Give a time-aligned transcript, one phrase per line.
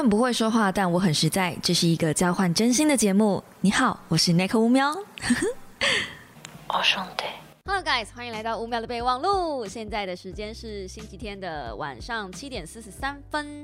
[0.00, 1.54] 很不会说话，但我很实在。
[1.62, 3.44] 这是一个交换真心的节目。
[3.60, 4.88] 你好，我是 Nick 乌喵。
[6.68, 7.24] 哦兄弟。
[7.66, 9.66] Hello guys，欢迎来到五秒的备忘录。
[9.66, 13.62] 现在的时间是星期天的晚上七点四十三分。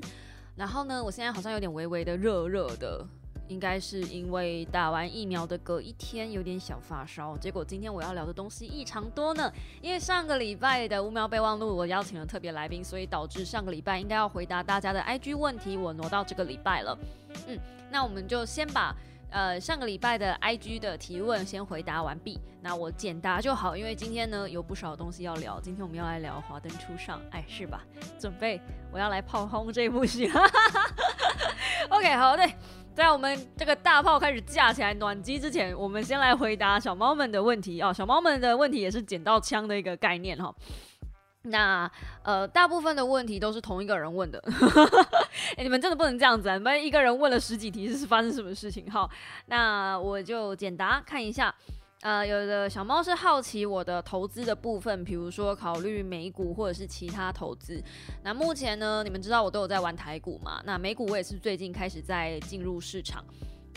[0.56, 3.02] 然后呢，我现在好像有点微微的热热的。
[3.48, 9.52] 应该是因为打完疫苗的隔一天有点小发烧，结果今天我要聊的东西异常多呢。
[9.80, 16.98] 因为上个礼拜的五秒备忘录我邀请了特别来宾，所以导致上个礼拜应该要回答大家的 IG 问题，我挪到这个礼拜了。
[17.46, 17.58] 嗯，
[17.90, 18.94] 那我们就先把
[19.30, 25.60] 呃上个礼拜的 IG 的提问先回答完毕，那我简答就好，因为今天呢有不少东西要聊。
[25.60, 27.82] 今天我们要来聊《华灯初上》，哎，是吧？
[28.18, 28.60] 准备
[28.92, 30.30] 我要来炮轰这部戏。
[31.88, 32.42] OK，好的。
[32.96, 37.92] 在我们这个大炮开始架起来暖机之前，我们先来回答小猫们的问题哦。
[37.92, 40.50] 小猫们的问题也是捡到枪的一个概念哈。
[41.42, 41.88] 那
[42.22, 44.42] 呃，大部分的问题都是同一个人问的。
[45.62, 46.56] 你们真的不能这样子啊！
[46.56, 48.90] 你们一个人问了十几题，是发生什么事情？
[48.90, 49.10] 好，
[49.44, 51.54] 那我就简答看一下。
[52.06, 57.82] 呃，有的小猫是好奇我的投资的部分，比如说考虑美股或者是其他投资。
[58.22, 60.62] 那目前呢，你们知道我都有在玩台股嘛？
[60.64, 63.24] 那美股我也是最近开始在进入市场。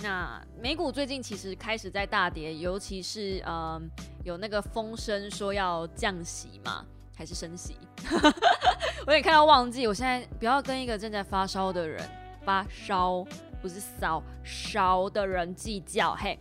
[0.04, 3.82] 那美股最近其实开始在大跌，尤其是呃
[4.24, 6.86] 有那个风声说要降息嘛，
[7.18, 7.78] 还是升息？
[9.08, 12.08] 我也看到忘记，我现在不要跟一个正在发烧的人
[12.46, 13.26] 发烧，
[13.60, 16.14] 不是烧烧的人计较。
[16.14, 16.38] 嘿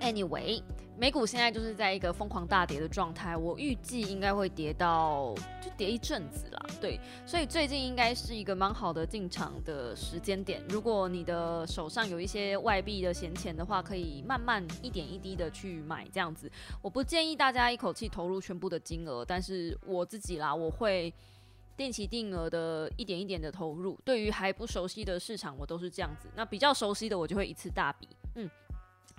[0.00, 0.62] ，Anyway。
[1.00, 6.60] 美股现在就是在一个疯狂大跌的状态，我预计应该会跌到就跌一阵子啦。
[6.78, 10.62] 对，所以最近应该是一个蛮好的进场的时间点。
[10.68, 16.52] 如果你的手上有一些外币的闲钱的话，可以慢慢一点一滴的去买这样子。
[16.82, 21.10] 我不建议大家一口气投入全部的金额，但是我自己啦，我会
[21.78, 23.98] 定期定额的一点一点的投入。
[24.04, 26.28] 对于还不熟悉的市场，我都是这样子。
[26.36, 28.06] 那比较熟悉的，我就会一次大笔。
[28.34, 28.50] 嗯。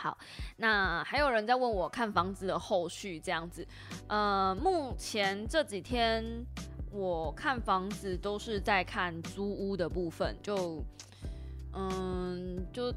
[0.01, 0.17] 好，
[0.57, 3.63] 那还有人在问我看房子的后续这样子，
[4.07, 6.25] 呃，目前这几天
[6.91, 10.83] 我看房子都是在看租屋的部分，就，
[11.73, 12.91] 嗯，就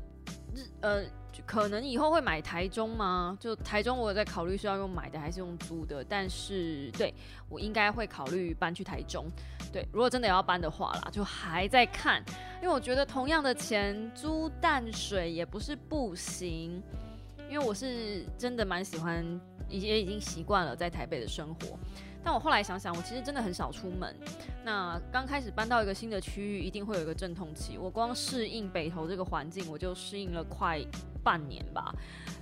[0.81, 1.05] 呃。
[1.47, 3.37] 可能以后会买台中吗？
[3.41, 6.03] 就台中，我有在考虑是要用买的还是用租的。
[6.03, 7.13] 但是，对
[7.49, 9.27] 我应该会考虑搬去台中。
[9.73, 12.25] 对，如果真的要搬的话啦，就还在看，
[12.63, 16.81] 因为我觉得同样的钱租淡水也不是不行。
[17.51, 19.25] 因为我是真的蛮喜欢，
[19.69, 21.77] 也已经习惯了在台北的生活。
[22.25, 24.17] 但我后来想想，我其实真的很少出门。
[24.65, 27.77] 那刚开始搬到一个新的区域，一定会有一个阵痛期。
[27.77, 30.81] 我光适应北投这个环境，我就适应了快
[31.23, 31.95] 半年吧。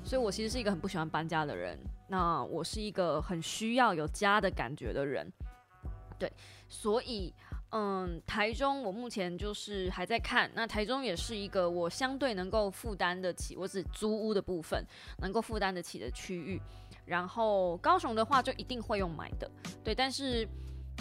[0.04, 1.76] 所以我其实是一个很不喜欢搬家的人。
[2.06, 5.26] 那我是一个很需要有家的感觉的人。
[6.16, 6.32] 对，
[6.68, 7.34] 所以
[7.70, 10.48] 嗯，台中我目前就是还在看。
[10.54, 14.84] 那台中也是一个我相对能够负担得起，我只租屋的部分
[15.18, 16.60] 能够负担得起的区域。
[17.04, 19.50] 然后高雄的话就一定会用买的，
[19.82, 20.48] 对，但是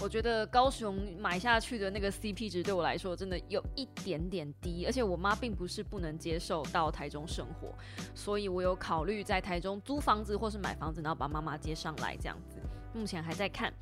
[0.01, 7.73] 我觉得高雄买下去的那个 CP 值对我来说真的有一点点低，而且我妈并不是不能接受到台中生活，
[8.15, 12.57] 所以我有考虑在台中租房子或是买房子，然后把妈妈接上来这样子，
[12.93, 13.73] 目前还在看。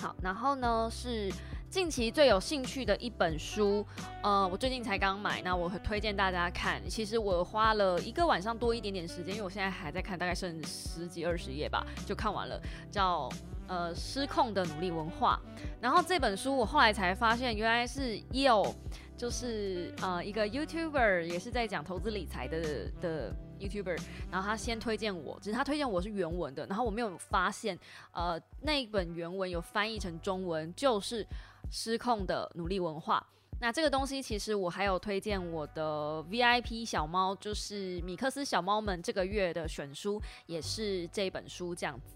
[0.00, 1.32] 好，然后呢是。
[1.70, 3.84] 近期最有兴趣的一本书，
[4.22, 6.80] 呃，我最近才刚买，那我推荐大家看。
[6.88, 12.60] 其实我花了一个晚上多一点点时间，因为我现在还在看，大概剩十几二十页吧，就看完了。
[12.92, 13.28] 叫
[13.66, 15.40] 呃失控的努力文化。
[15.80, 18.72] 然后这本书我后来才发现，原来是 Yo，
[19.16, 23.34] 就是呃一个 YouTuber，也是在讲投资理财的的。
[23.60, 23.98] YouTuber，
[24.30, 27.78] 然后他先推荐我，只是他推荐我是原文的，然后我没有发现，
[28.12, 31.24] 呃，那一本原文有翻译成中文，就是
[31.70, 33.26] 失控的努力文化。
[33.60, 42.14] 那这个东西其实我还有推荐我的 VIP 小猫，就是米克斯小猫们这个月的选书也是这本书这样子。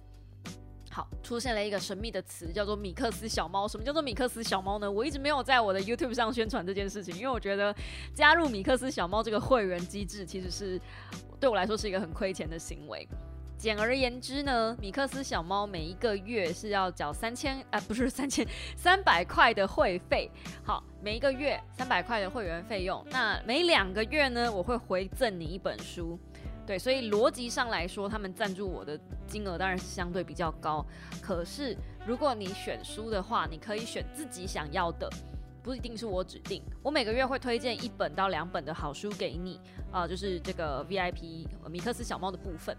[0.90, 3.68] 好，出现了一个神秘的词，叫做米克斯小猫。
[3.68, 4.90] 什么叫做米克斯小猫呢？
[4.90, 7.74] 我一直没有在我的 YouTube 上宣传这件事情，因为我觉得
[8.14, 10.80] 加入米克斯小猫这个会员机制，其实是
[11.38, 13.06] 对我来说是一个很亏钱的行为。
[13.58, 18.46] 简而言之呢，米克斯小猫每一个月是要缴三千啊，不是 三千
[18.76, 20.30] 三百块的会费。
[20.62, 26.16] 好，每一个月三百块的会员费用，那每两个月呢，我会回赠你一本书。
[26.64, 28.96] 对，所以逻辑上来说，他们赞助我的
[29.26, 30.86] 金额当然是相对比较高。
[31.20, 31.76] 可是
[32.06, 35.10] 如果你选书的话，你可以选自己想要的，
[35.64, 36.62] 不一定是我指定。
[36.80, 39.58] 我每个月会推荐一本到两本的好书给你，
[39.90, 42.76] 啊，就是这个 VIP 米克斯小猫的部分。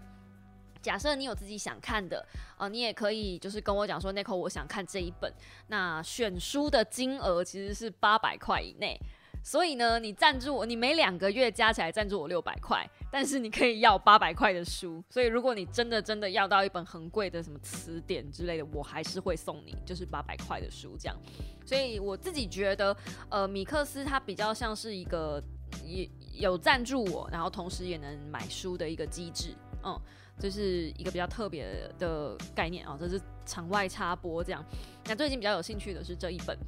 [0.82, 5.32] 假设你有自己想看的，啊，你也可以就是跟我讲说 n i c o 我想看这一本。
[5.68, 8.98] 那选书的金额其实是八百块以内。
[9.42, 15.02] 所以呢，你赞助我，你每两个月加起来赞助我六百块，但是你可以要八百块的书。
[15.08, 21.16] 所以如果你真的真的要到一本很贵的什么词典之类的，我还是会送你，就是八百块的书这样。
[21.64, 22.94] 所以我自己觉得，
[23.30, 25.42] 呃，米克斯它比较像是一个
[25.86, 29.98] 也有赞助我，然后同时也能买书的一个机制，嗯，
[30.40, 32.96] 这是一个比较特别的概念啊。
[32.98, 34.64] 这是场外插播这样。
[35.04, 36.58] 那最近比较有兴趣的是这一本。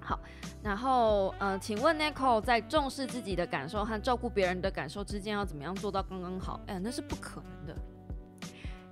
[0.00, 0.18] 好，
[0.62, 6.58] 然后呃，请问 Nico 在重视自己的感受和照顾别人的感受之间要怎么样做到刚刚好？
[6.66, 7.76] 哎，那是不可能的，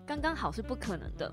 [0.07, 1.33] 刚刚好是不可能的。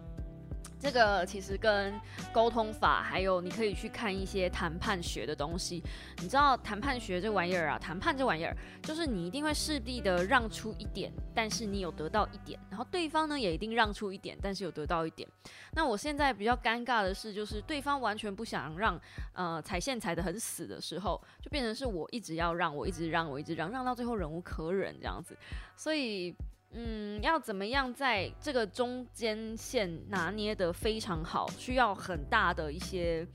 [0.79, 1.93] 这个其实跟
[2.31, 5.83] 沟通法，还有你可以去看一些谈判学的东西。
[6.21, 15.27] 你知道谈判学这玩意儿啊，谈判这玩意儿，就是你一定会势必的让出一点，但是你有得到一点，然后对方呢也一定让出一点，但是有得到一点。
[15.73, 18.99] 那我现在比较尴尬的是，就是对方完全不想让，
[19.33, 25.35] 呃，踩线踩得很死的时候，就变成是我一直要让，我一直让，我一直让，让到最后忍无可忍这样子，
[25.75, 26.35] 所以。
[26.77, 33.25] 嗯，要怎么样在这个中间线拿捏得非常好，需要很大的一些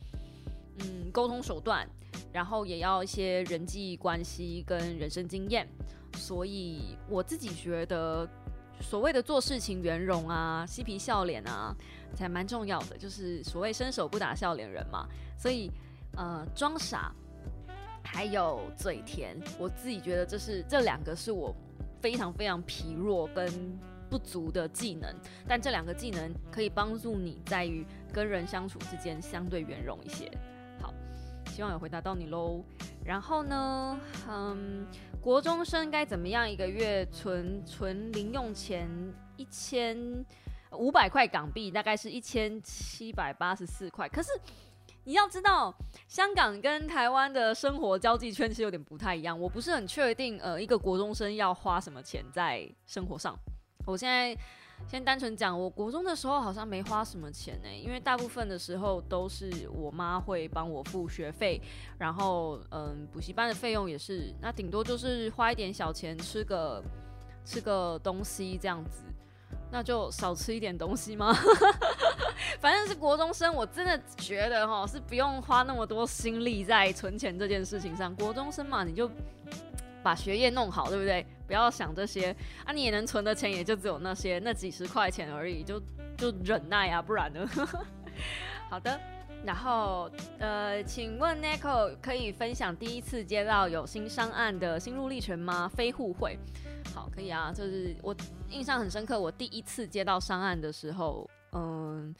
[0.80, 1.88] 嗯沟通手段，
[2.34, 5.66] 然后也要一些人际关系跟人生经验。
[6.16, 8.28] 所以我自己觉得，
[8.82, 11.74] 所谓的做事情圆融啊、嬉皮笑脸啊，
[12.14, 12.98] 才蛮重要的。
[12.98, 15.08] 就是所谓伸手不打笑脸人嘛。
[15.38, 15.70] 所以
[16.14, 17.10] 呃，装傻
[18.04, 21.56] 还有嘴甜，我自己觉得这是这两个是我。
[22.00, 23.46] 非常非常疲弱跟
[24.08, 25.14] 不足的技能，
[25.46, 30.30] 但这两个技能可以帮助你在于跟人相处之间相对圆融一些。
[30.80, 30.92] 好，
[31.46, 32.64] 希望有回答到你喽。
[33.04, 34.86] 然后呢，嗯，
[35.20, 38.88] 国中生该怎么样一个月存存零用钱
[39.36, 40.24] 一千
[40.72, 44.08] 五百块港币，大概是一千七百八十四块。
[44.08, 44.28] 可是。
[45.04, 45.74] 你要知道，
[46.06, 49.38] 香港跟台湾的生活交际圈其实有点不太一样。
[49.38, 53.34] 我不是很确定，呃，一个国中生要花什么钱在生活上。
[53.86, 54.36] 我现在
[54.86, 61.60] 先单纯讲，我国中的时候好像没花什么钱呢，因为大部分的时候都是我妈会帮我付学费，
[61.98, 66.82] 然后嗯，补习班的费用也是，那顶多就是花一点小钱吃个
[67.44, 69.02] 吃个东西这样子。
[69.72, 71.32] 那就少吃一点东西吗？
[72.58, 78.14] 反正是国中生，我真的觉得哈是不用花那么多心力在存钱这件事情上。
[78.16, 79.10] 国中生嘛，你就
[80.02, 81.24] 把学业弄好，对不对？
[81.46, 85.80] 不要想这些啊，你也能存的钱也就只有那些那几十块钱而已，就
[86.16, 87.48] 就忍耐啊，不然呢？
[88.70, 89.00] 好的，
[89.44, 95.68] 然后呃，请问 Nico 可以分享第一次接到有新商案的心路历程吗？
[95.74, 96.38] 非互惠。
[96.94, 98.14] 好，可以啊，就是我
[98.48, 102.14] 印象很深刻，我第一次接到商案的时候，嗯，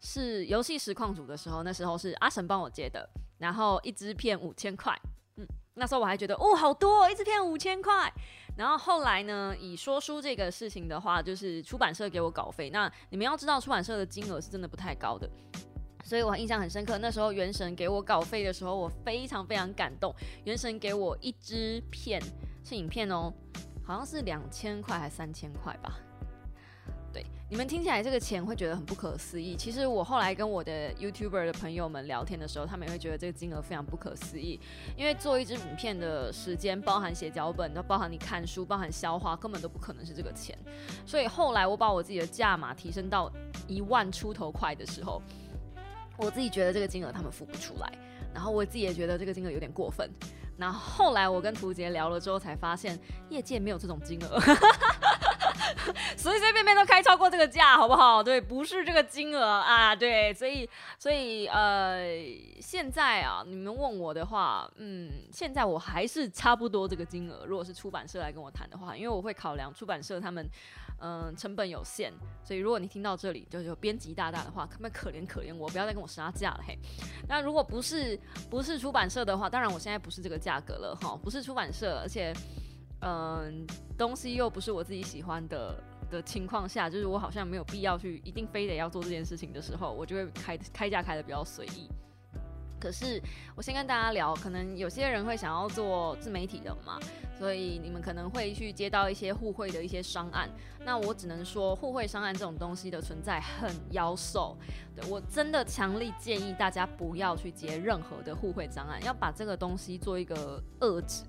[0.00, 3.08] 是游戏实况组的时候，那时候是阿神帮我接的，
[3.38, 4.98] 然后一支片五千块，
[5.36, 8.12] 嗯，那时候我还觉得哦，好多，一支片五千块，
[8.56, 15.28] 然后后来呢，以说书这个事情的话，就是出版社给我稿费，那你们要知道出版社的金额是真的不太高的，
[16.04, 20.14] 所以我印象很深刻，那时候原神给我稿费的时候，我非常非常感动，
[20.44, 22.20] 原神给我一支片
[22.64, 23.32] 是影片哦。
[23.82, 25.98] 好像是两千块还三千块吧？
[27.12, 29.56] 对，你们听起来这个钱会觉得很不可思议。
[29.56, 34.60] 其实我后来跟我的 YouTuber 的朋友们聊天的时候，他们也会觉得这个金额非常不可思议。
[34.96, 40.56] 因为做一支影片的时间，包含写脚本，都包含你看书，包含消化，根本都不可能是这个钱。
[41.04, 43.28] 所以后来我把我自己的价码提升到
[43.66, 45.20] 一万出头块的时候，
[46.16, 47.92] 我自己觉得这个金额他们付不出来，
[48.32, 50.08] 然后我自己也觉得这个金额有点过分。
[50.56, 52.96] 然后后来我跟图杰聊了之后，才发现
[53.30, 54.38] 业界没有这种金额，
[56.16, 58.22] 随随便便都开超过这个价，好不好？
[58.22, 62.02] 对，不是这个金额啊，对，所以所以呃，
[62.60, 67.44] 现在啊，你们问我的话，嗯，现在我还是差不多这个金额。
[67.46, 70.48] 如果是出版社来跟我谈的话，因为我会考量出版社他们。
[71.02, 72.12] 嗯，成本有限，
[72.44, 76.78] 所以如果你听到这里就有编辑大大的话，可不可以可怜可怜我，不要再跟我杀价了嘿。
[77.26, 82.34] 那如果不是不是出版社的话，当然我现在不是这个价格了哈，不是出版社，而且
[83.00, 83.66] 嗯，
[83.96, 91.88] 东西又不是我自己喜欢的的情况下，就是我好像没有必要去一定非得要做这件事情的时候，我就会开开价开的比较随意。
[92.78, 93.20] 可是
[93.54, 96.98] 我先跟大家聊，可能有些人会想要做自媒体的嘛，
[97.38, 100.48] 所以你们可能会去接到一些互惠的一些商案。
[100.82, 104.56] 那我只能说，互惠商案这种东西的存在很妖兽。
[104.96, 111.24] 对我真的强力建议大家不要去接任何的互惠商案，要把这个东西做一个遏制。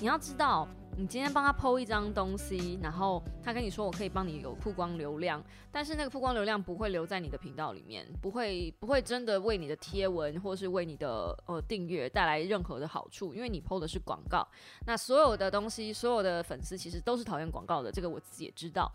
[0.00, 0.68] 你要知道。
[0.96, 14.46] 你今天帮他剖一张东西，然后他跟你说我可以帮你有曝光流量，但是那个曝光流量不会留在你的频道里面，不会不会真的为你的贴文或是为你的呃订阅带来任何的好处，因为你剖的是广告。
[14.86, 18.88] 那所有的东西，所有的粉丝其实都是讨厌广告的，这个我自己也知道。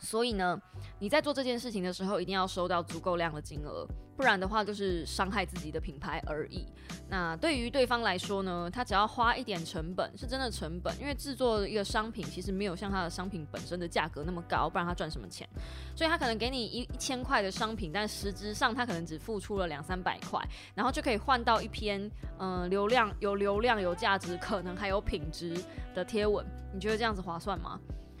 [0.00, 0.60] 所以呢，
[0.98, 6.66] 你在做这件事情的时候，一定要收到足够量的金额，不然的话就是伤害自己的品牌而已。
[7.08, 15.48] 那对于对方来说呢，他只要花一点成本，是真的成本，因为制作一个商品其实没有像它的商品本身的价格那么高，不然他赚什么钱？
[15.94, 20.40] 所以他可能给你一一千块的商品，但实质上他可能只付出了两三百块，
[20.74, 25.60] 然后就可以换到一篇嗯流量有流量有价值，可能还有品质
[25.94, 26.46] 的贴文。
[26.72, 27.78] 你觉得这样子划算吗？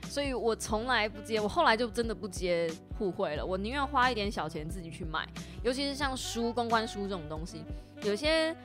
[0.08, 3.44] 所以我从来不接，我后来就真的不接互惠了。
[3.44, 5.28] 我宁愿花一点小钱自己去买，
[5.62, 7.64] 尤其是像书、公关书这种东西，
[8.02, 8.56] 有些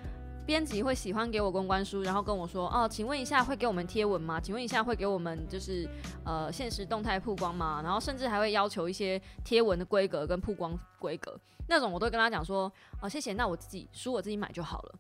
[0.46, 4.40] 编辑会喜欢给我公关书，然后跟我说：“哦，请问一下会给我们贴文吗？
[4.40, 5.88] 请问一下会给我们就是
[6.24, 7.82] 呃现实动态曝光吗？
[7.84, 14.96] 然后甚至还会要求一些贴文的规格跟曝光规格，那种我都跟他讲说：哦，谢谢，那我自己书我自己买就好了。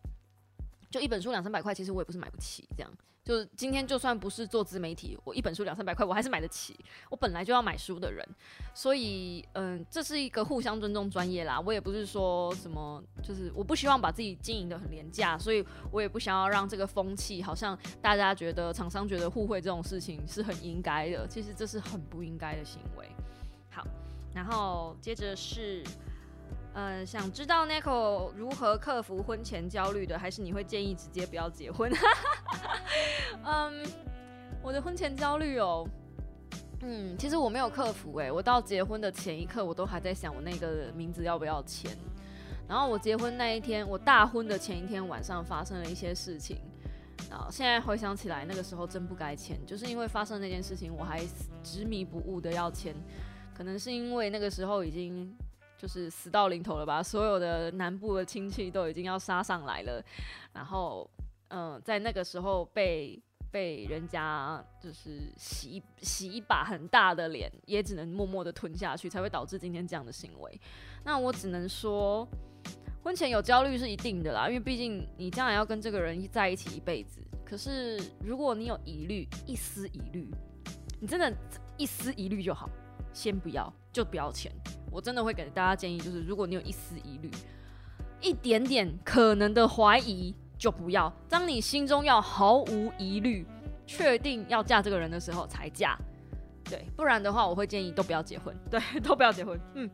[0.89, 2.91] 就一本书两三百块，其实我也不是买不起这样。”
[3.25, 6.79] 就是今天，就算不是做自媒体，我一本书两三百块，我还是买得起。
[7.09, 8.23] 我本来就要买书的人，
[8.71, 11.59] 所以嗯，这是一个互相尊重专业啦。
[11.59, 23.09] 我也不是说什么，就是我不希望把自己经营的很廉价，所以我也不想要让这个风气好像大家觉得厂商觉得互惠这种事情是很应该的，其实这是很不应该的行为。
[23.71, 23.83] 好，
[24.35, 25.83] 然后接着是。
[26.77, 31.89] 嗯，想知道 Nico 如何克服婚前焦虑的，还是你会建议直接不要结婚？
[33.43, 33.83] 嗯，
[34.61, 35.87] 我的婚前焦虑哦，
[36.81, 41.91] 嗯，其实我没有克服诶，我到结婚的前一刻，我都还在想我那个名字要不要签。
[42.67, 46.57] 然后我结婚那一天，我大婚的前一天晚上发生了一些事情，
[47.29, 51.21] 啊，现在回想起来，那个时候真不该签，就是因为发生那件事情，我还
[51.63, 52.95] 执迷不悟的要签，
[53.55, 55.35] 可能是因为那个时候已经。
[55.77, 60.01] 就是死到临头了吧，所有的南部的亲戚都已经要杀上来了，
[60.53, 61.07] 然后，
[61.55, 63.17] 嗯，在那个时候被
[63.49, 70.59] 被人家就是洗洗一把很大的脸，也只能默默的吞下去，才会导致今天这样的行为。
[71.05, 72.27] 那我只能说，
[73.01, 77.21] 婚前有焦虑是一定的啦，因为毕竟你将来要跟这个人在一起一辈子。
[77.45, 80.29] 可是如果你有疑虑，一丝疑虑，
[80.99, 81.33] 你真的，
[81.77, 82.69] 一丝疑虑就好，
[83.13, 84.51] 先不要，就不要钱。
[84.91, 87.31] 我真的会给大家建议，就是如果你有一丝疑虑、
[88.19, 91.11] 一点点可能的怀疑，就不要。
[91.29, 93.45] 当你心中要毫无疑虑、
[93.85, 95.97] 确定要嫁这个人的时候才嫁，
[96.63, 99.59] 对，不然的话，我会建议都不要结婚，对， 都不要结婚。
[99.73, 99.89] 嗯，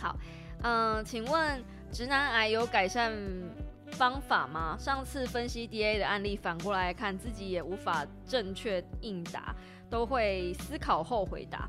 [0.00, 0.16] 好，
[0.62, 3.12] 嗯，请问直男癌有改善
[3.90, 4.76] 方法吗？
[4.78, 9.54] 上次分析 DA 的案例，反过来看自己也无法正确应答，
[9.90, 11.68] 都会思考后回答。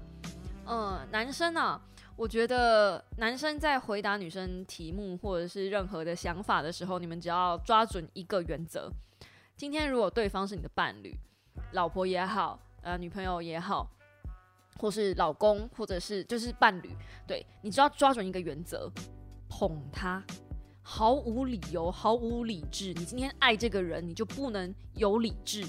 [0.66, 1.82] 嗯，男生啊。
[2.16, 8.90] 我觉得男生在回答女生题目或者是任何的想法的时候，你们只要抓准一个原则：
[9.58, 11.14] 今天如果对方是你的伴侣、
[11.72, 13.90] 老婆也好，呃，女朋友也好，
[14.78, 16.96] 或是老公，或者是就是伴侣，
[17.28, 18.90] 对你只要抓准一个原则，
[19.50, 20.24] 捧他，
[20.84, 22.94] 毫无理由、毫无理智。
[22.94, 25.66] 你今天爱这个人，你就不能有理智。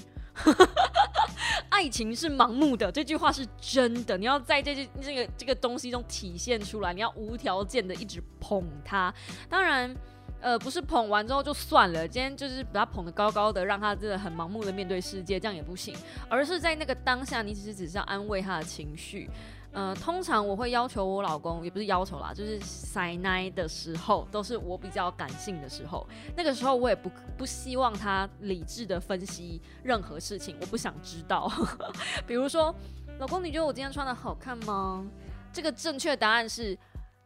[1.75, 4.17] 爱情是盲目的，这句话是真的。
[4.17, 9.13] 你要在这句这个这个东西中体现出来，你要无条件的一直捧他。
[9.49, 9.93] 当然，
[10.39, 15.93] 呃，不是捧完之后就算了，今天就是把他捧得高高的，让他真的很盲目的面对世界，这样也不行。
[16.29, 19.29] 而是在那个当下，你只是只是要安慰他的情绪。
[19.75, 26.07] 呃，通常我会要求我老公，也不是要求啦，就是塞奶的时候，都是我比较感性的时候。
[26.33, 31.51] 那个时候我也不不希望他理智的分析任何事情，我不想知道。
[32.25, 32.73] 比如说，
[33.19, 35.05] 老公，你觉得我今天穿的好看吗？
[35.51, 36.77] 这个正确答案是，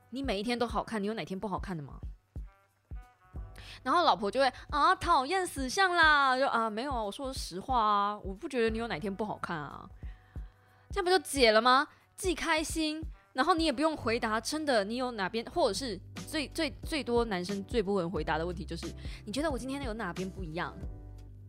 [0.09, 1.99] 你每一天都好看，你有哪天不好看的吗？
[3.83, 9.87] 然后老婆就会啊，讨厌死相啦，就啊，没有啊，我说的实话啊，我不觉得你有哪天不好看啊，
[10.89, 11.87] 这样不就解了吗？
[12.19, 15.97] 既开心，然后你也不用回答，真的，你有哪边，或者是
[16.27, 18.87] 最最最多男生最不能回答的问题就是，
[19.25, 20.75] 你觉得我今天有哪边不一样？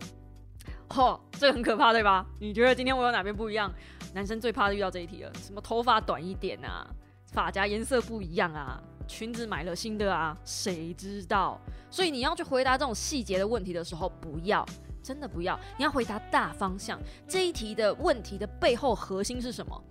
[0.89, 2.25] 嚯，这个很可怕，对吧？
[2.39, 3.71] 你觉得今天我有哪边不一样？
[4.15, 6.89] 男生最怕遇到这一题了，什么头发短一点啊，
[7.33, 11.61] 发夹颜色不一样啊，裙子买了新的啊，谁知道？
[11.91, 14.65] 所以你要去回答这种细节的问题的时候，不要，
[15.03, 16.97] 真的不要，你要回答大方向。
[17.27, 19.85] 这一题的问题的背后核心是什么？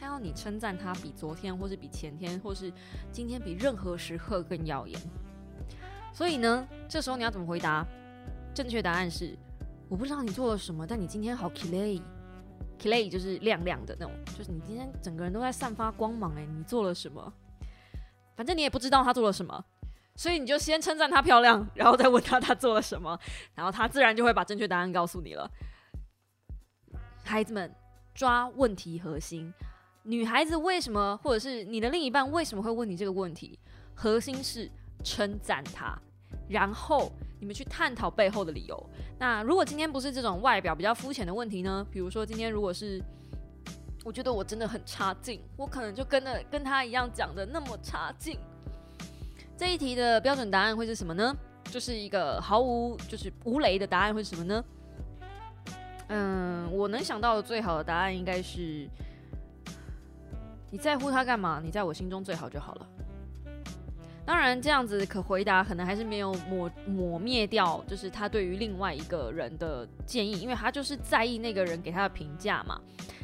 [0.00, 2.72] 他要你称赞他比昨天，或是比前天，或是
[3.12, 4.98] 今天比任何时刻更耀眼。
[6.10, 7.86] 所以呢，这时候你要怎么回答？
[8.54, 9.36] 正确答案是：
[9.90, 17.30] 我不知道你做了什么，但你今天好 clay，clay 就是亮亮的那种，就是你今天整个人都在散发光芒哎，你做了什么？
[18.34, 19.62] 反正你也不知道他做了什么，
[20.16, 23.20] 所以你就先称赞他漂亮，然后再问他他做了什么，
[23.54, 25.50] 然后他自然就会把正确答案告诉你了。
[27.22, 27.70] 孩子们，
[28.14, 29.52] 抓问题核心。
[30.10, 33.56] 女孩子为什么，或者是你的另一半为什么会问你这个问题？
[33.94, 34.68] 核心是
[35.04, 35.96] 称赞他，
[36.48, 38.90] 然后你们去探讨背后的理由。
[39.20, 41.86] 那如果今天不是这种外表比较肤浅的问题呢？
[41.92, 43.00] 比如说今天如果是，
[44.04, 48.36] 我觉得我真的很差劲，我可能就跟的跟他一样讲的那么差劲。
[49.56, 51.32] 这一题的标准答案会是什么呢？
[51.66, 54.64] 就是一个毫无就是无雷的答案会是什么呢？
[56.08, 58.88] 嗯，我能想到的最好的答案应该是。
[60.70, 61.60] 你在乎他干嘛？
[61.62, 62.86] 你在我心中最好就好了。
[64.24, 72.80] 当然，这样子可回答可能还是没有抹抹灭掉，就是他对于另外一个人的建议，因为他就是在意那个人给他的评价嘛。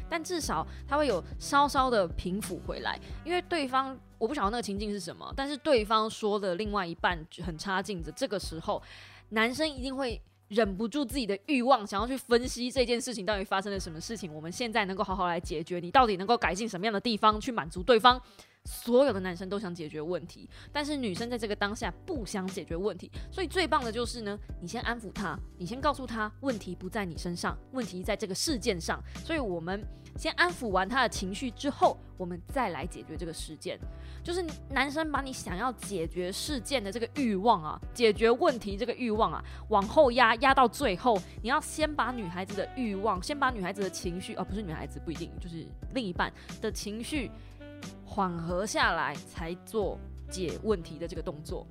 [0.09, 8.81] 但至少他会有稍稍的平复回来，因为对方我不晓得那个情境是什么，但是对方说的另外一半很差劲的，这个时候
[9.29, 10.21] 男生一定会。
[10.49, 14.33] 忍不住自己的欲望，想要去分析这件事情到底发生了什么事情。
[14.33, 18.21] 我们现在能够好好来解决，你到底能够改进什么样的地方，去满足对方。
[18.67, 29.01] 所有的男生都想解决问题，但是女生在这个当下不想解决问题，所以最棒的就是呢，你先安抚他，你先告诉他问题不在你身上，问题在这个事件上。
[29.23, 29.81] 所以我们
[30.17, 33.79] 先安抚完他的情绪之后，我们再来解决这个事件。
[34.21, 47.31] 就是男生把你想要解决事件的这个欲望啊，解决问题这个欲望啊，往后压压到最后，你要先把女孩子的欲望，先把女孩子的情绪，而不是女孩子不一定就是另一半的情绪。
[48.05, 51.65] 缓和下来才做解问题的这个动作，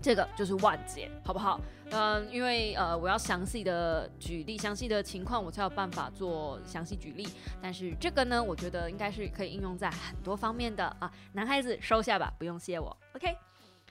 [0.00, 1.60] 这个就是万解，好不好？
[1.92, 7.28] 嗯，因为呃，我要详细的举例，详细的情况我才有办法做详细举例。
[7.60, 11.12] 但是这个呢，我觉得应该是可以应用在很多方面的啊。
[11.32, 12.96] 男孩子收下吧，不用谢我。
[13.14, 13.36] OK，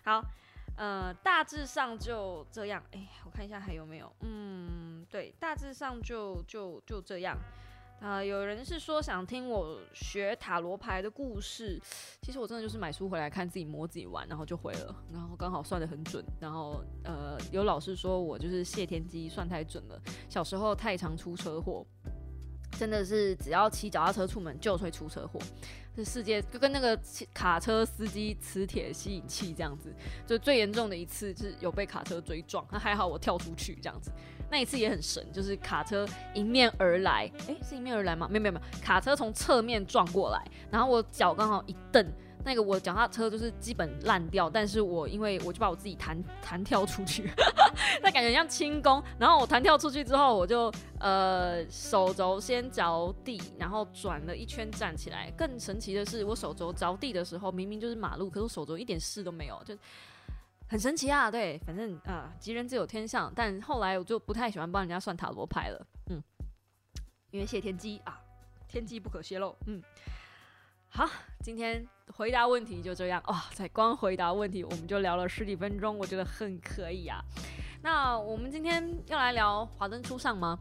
[0.04, 0.24] 好，
[0.78, 2.82] 呃，大致上就这样。
[2.94, 4.10] 哎，我看一下还有没有？
[4.22, 7.38] 嗯，对，大致上就就就这样。
[8.00, 11.80] 啊，有人是说想听我学塔罗牌的故事，
[12.22, 21.86] 其实我真的就是买书回来看自己摸自己玩，然后就会了，然后刚好算的很准，然后呃，有老师说我就是谢天机算太准了，小时候太常出车祸。
[22.78, 25.38] 真的是只要骑脚踏车出门就会出车祸，
[25.94, 26.98] 这世界就跟那个
[27.34, 29.94] 卡车司机磁铁吸引器这样子，
[30.26, 34.12] 就最严重的一次是有被卡车追撞，那还好我跳出去这样子，
[34.50, 38.28] 那一次也很神，就是卡车迎面而来，诶，是迎面而来吗？
[38.30, 42.06] 没有没有没有，卡车从侧面撞过来，然后我脚刚好一蹬。
[42.42, 47.30] 那个我脚踏车就是基本烂掉，但是我因为我就把我自己弹弹跳出去，
[48.02, 49.04] 那感觉像轻功。
[49.20, 55.30] 然后我弹跳出去之后，我就呃手肘先着地，然后转了一圈站起来。
[55.32, 59.76] 更神奇的是，我手肘着地的时候，明明就是马路，可是我手肘一点事都没有，就
[60.70, 61.30] 很神奇啊。
[61.30, 63.30] 对，反正啊，吉人自有天相。
[63.36, 66.24] 但后来我就不太喜欢帮人家算塔罗牌了，嗯，
[67.32, 68.22] 因为谢天机啊，
[68.68, 69.82] 天机不可泄露，嗯。
[70.92, 71.08] 好，
[71.44, 73.46] 今天回答问题就这样哇！
[73.54, 77.24] 才光回答问题，我们就聊了十几分钟，我觉得很可以啊。
[77.84, 80.58] 那我们今天要来聊《华灯初上》吗？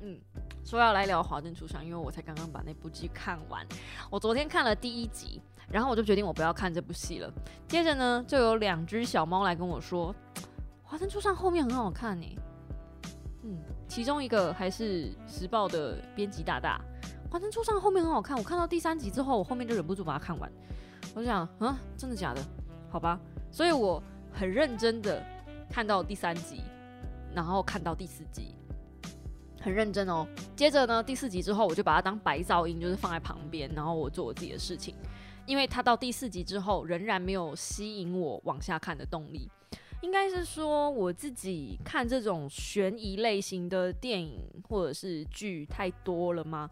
[0.00, 0.20] 嗯，
[0.64, 3.66] 说要来聊《华灯初上》，因为我才刚刚把那部剧看完。
[4.10, 7.32] 我昨天看了第一集，然后我就决定我不要看这部戏了。
[7.68, 10.14] 接着呢，就有两只小猫来跟我说，
[10.82, 12.38] 《华灯初上》后面很好看呢。
[13.44, 16.80] 嗯，其中一个还是时报的编辑大大。
[17.30, 20.50] 华灯初上后面很好看，我看到第三集之后，我后面就忍不住把它看完。
[21.14, 22.40] 我想，啊，真的假的？
[22.90, 23.18] 好吧，
[23.50, 25.22] 所以我很认真的
[25.68, 26.62] 看到第三集，
[27.34, 28.54] 然后看到第四集，
[29.62, 30.26] 很认真哦。
[30.56, 34.94] 接着呢，第四集之后，我就把它当白噪音，就是放在旁边，然后我做我自己的事情。
[35.46, 39.50] 因为它到第四集之后，仍然没有吸引我往下看的动力。
[40.00, 46.68] 应该是说，我自己看这种悬疑类型的电影或者是剧太多了吗？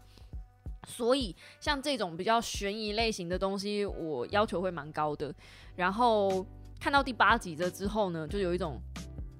[0.87, 5.33] 所以，像这种比较悬疑类型的东西，我要求会蛮高的。
[5.75, 6.45] 然后
[6.79, 8.81] 看到第八集的之后呢，就有一种，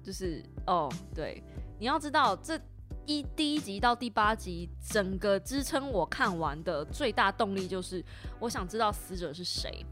[0.02, 1.42] 就是哦，对，
[1.78, 2.58] 你要知道，这
[3.06, 8.04] 一第一集到第八集，整个支撑我看完的最大动力就是，
[8.38, 9.84] 我想知道死者是谁，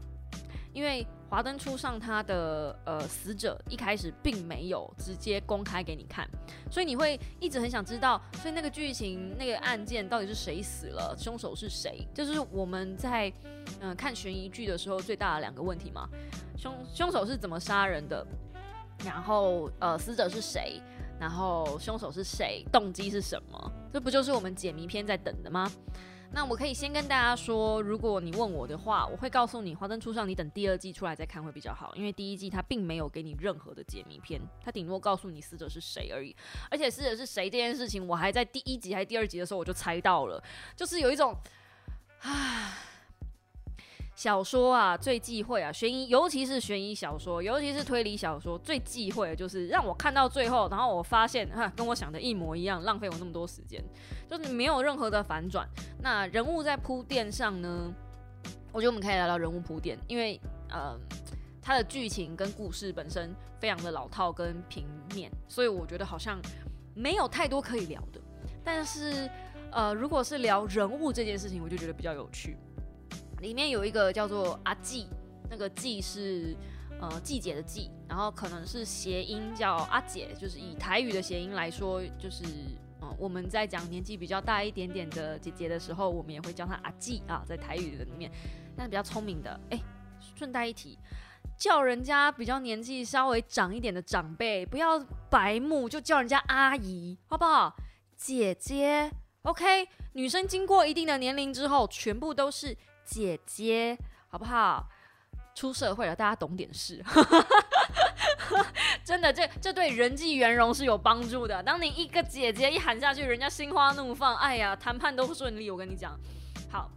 [0.73, 1.05] 因为。
[1.31, 6.29] 华灯初上，他的呃死者一开始并没有直接公开给你看，
[6.69, 12.05] 所以你会一直很想知道，所以那个剧情、那个案件到底是谁死了，凶手是谁？
[12.13, 13.31] 就是我们在
[13.79, 16.09] 嗯看悬疑剧的时候最大的两个问题嘛，
[16.57, 18.27] 凶凶手是怎么杀人的，
[19.05, 20.81] 然后呃死者是谁？
[21.21, 25.71] 然后凶手是谁，动机是什么，这不就是我们解谜篇在等的吗？
[26.33, 36.35] 那我可以先跟大家说，如果你问我的话，我会告诉你《华灯初上》，你等第二季出来再看会比较好，因为第一季它并没有给你任何的解谜篇，它顶多告诉你死者是谁而已。
[36.71, 40.43] 而且死者是谁这件事情，我还在第一集还是第二集的时候我就猜到了，
[40.75, 41.37] 就是有一种，
[42.21, 42.87] 唉。
[44.21, 53.83] 小说啊，最忌讳啊，悬疑，尤其是悬疑小说，尤其是推理小说，最忌讳的就是让我看到最后，然后我发现哈，跟我想的一模一样，浪费我那么多时间，
[54.29, 55.67] 就是没有任何的反转。
[56.03, 57.91] 那人物在铺垫上呢，
[58.71, 60.95] 我觉得我们可以聊聊人物铺垫，因为呃，
[61.59, 66.39] 它的剧情跟故事本身非常的老套跟平面，所以我觉得好像
[66.93, 68.21] 没有太多可以聊的。
[68.63, 69.27] 但是
[69.71, 72.55] 呃，如果是聊人物这件事情，我就觉得比较有趣。
[73.41, 75.07] 里面有一个叫做阿季，
[75.49, 76.55] 那个季是
[77.01, 82.43] 呃季节的季，然后可能是谐音叫阿姐，就是以台语的谐音来说，就是
[83.01, 88.31] 嗯我们在讲年纪比较大一点点的姐姐的时候，我们也会叫她阿季啊，在台语的里面，
[88.77, 89.81] 但是比较聪明的，哎，
[90.35, 90.99] 顺带一提，
[91.57, 94.99] 叫人家比较年纪稍微长一点的长辈，不要
[95.31, 97.75] 白目，就叫人家阿姨，好不好？
[98.15, 102.77] 姐姐，OK，女生经过一定的年龄之后，全部都是。
[103.11, 103.97] 姐姐，
[104.29, 104.87] 好不好？
[105.53, 107.03] 出社会了，大家懂点事。
[109.03, 111.61] 真的，这这对人际圆融是有帮助的。
[111.61, 115.69] 当你一个姐姐一喊下去，人家心花怒放，哎呀，谈判都顺利。
[115.69, 116.17] 我跟你讲，
[116.71, 116.89] 好，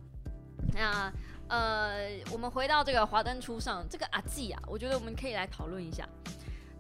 [0.73, 1.13] 那
[1.49, 6.09] 呃，我们回到这个华灯初上，这个阿季啊，我觉得我们可以来讨论一下。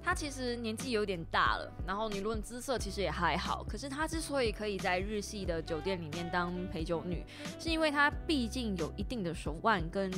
[0.04, 3.64] 她其实年纪有点大了，然后你论姿色其实也还好。
[3.64, 7.24] 可是她之所以可以在日系的酒店里面当陪酒女，
[7.58, 10.12] 是因为她毕竟有一定的手腕跟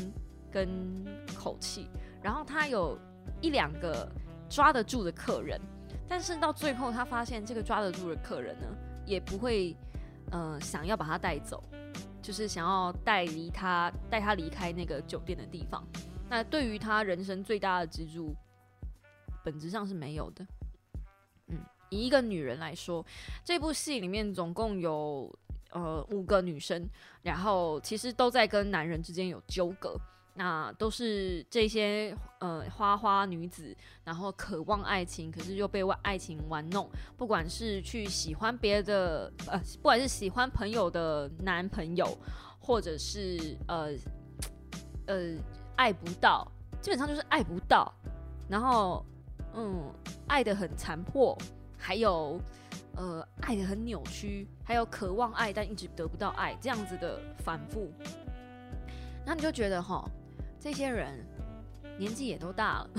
[0.51, 1.89] 跟口气，
[2.21, 2.99] 然后她有
[3.41, 4.11] 一两个
[4.51, 5.61] 抓得住的客人。
[6.09, 8.67] 但是到最后，她发现这个抓得住的客人呢，
[9.07, 9.77] 也不会
[10.33, 11.63] 呃想要把她带走，
[12.21, 15.87] 就是想要带离她带她离开那个酒店的地方。
[16.29, 18.35] 那对于她人生最大的支柱。
[19.47, 20.45] 本质上是没有的。
[21.47, 21.57] 嗯，
[21.91, 23.07] 以一个女人来说，
[23.45, 25.33] 这部戏里面总共有
[25.71, 26.85] 呃五个女生，
[27.23, 29.97] 然后其实都在跟男人之间有纠葛。
[30.35, 36.91] 那都是这些呃花花女子，然后渴望爱情，可是又被爱情玩弄。
[37.17, 42.19] 不管是去喜欢别的呃，不管是喜欢朋友的男朋友，
[42.59, 43.95] 或者是呃
[45.07, 45.39] 呃
[45.77, 46.51] 爱不到，
[46.83, 47.95] 基本上就是爱不到，
[48.51, 49.07] 然后。
[49.57, 49.91] 嗯，
[50.29, 51.37] 爱的很残破，
[51.79, 52.39] 还有，
[52.95, 57.91] 呃，爱的很扭曲，还有渴望爱但一直得不到爱这样子的反复，
[59.25, 60.05] 那你就觉得哈，
[60.61, 61.25] 这些人
[61.99, 62.91] 年纪也都大了，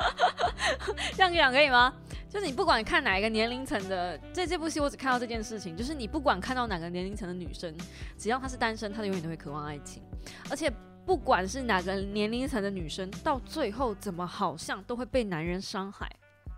[1.16, 1.92] 这样讲可以吗？
[2.28, 7.74] 就是你不管看哪一个年龄层的，在这部戏我只看到这件事情，就是你不管看到哪个年龄层的女生，
[8.18, 10.02] 只要她是单身，她永远都会渴望爱情，
[10.50, 10.70] 而且。
[11.06, 16.10] 不管是哪个年龄层的女生，到最后怎么好像都会被男人伤害，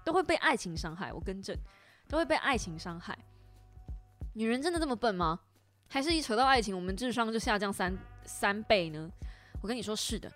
[0.03, 1.13] 都会被爱情伤害。
[1.13, 1.55] 我更正，
[2.09, 3.17] 都会被爱情伤害。
[4.33, 5.39] 女人真的这么笨吗？
[5.87, 9.11] 还是一扯到爱情，我们智商就下降三三倍呢？
[9.61, 10.33] 我跟你说是的。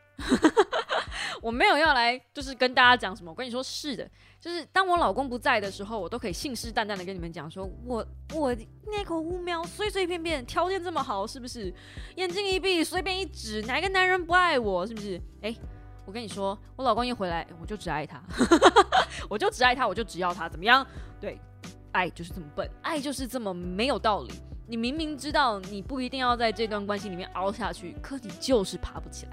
[1.42, 3.30] 我没有要来，就是跟大家讲什么。
[3.32, 4.08] 我跟你说是的，
[4.40, 11.74] 就是当我老公不在的时候，我都可以信誓旦旦的跟你们讲，说我我那口乌喵随随便便条件这么好，是不是？
[12.14, 14.86] 眼睛一闭，随便一指，哪个男人不爱我？
[14.86, 15.20] 是不是？
[15.40, 15.52] 哎，
[16.06, 18.22] 我跟你说，我老公一回来，我就只爱他，
[19.28, 20.86] 我就只爱他，我就只要他，怎么样？
[21.20, 21.40] 对，
[21.90, 24.32] 爱就是这么笨，爱就是这么没有道理。
[24.68, 29.32] 你明明知道你不一定要在这段关系里面熬下去，可你就是爬不起来。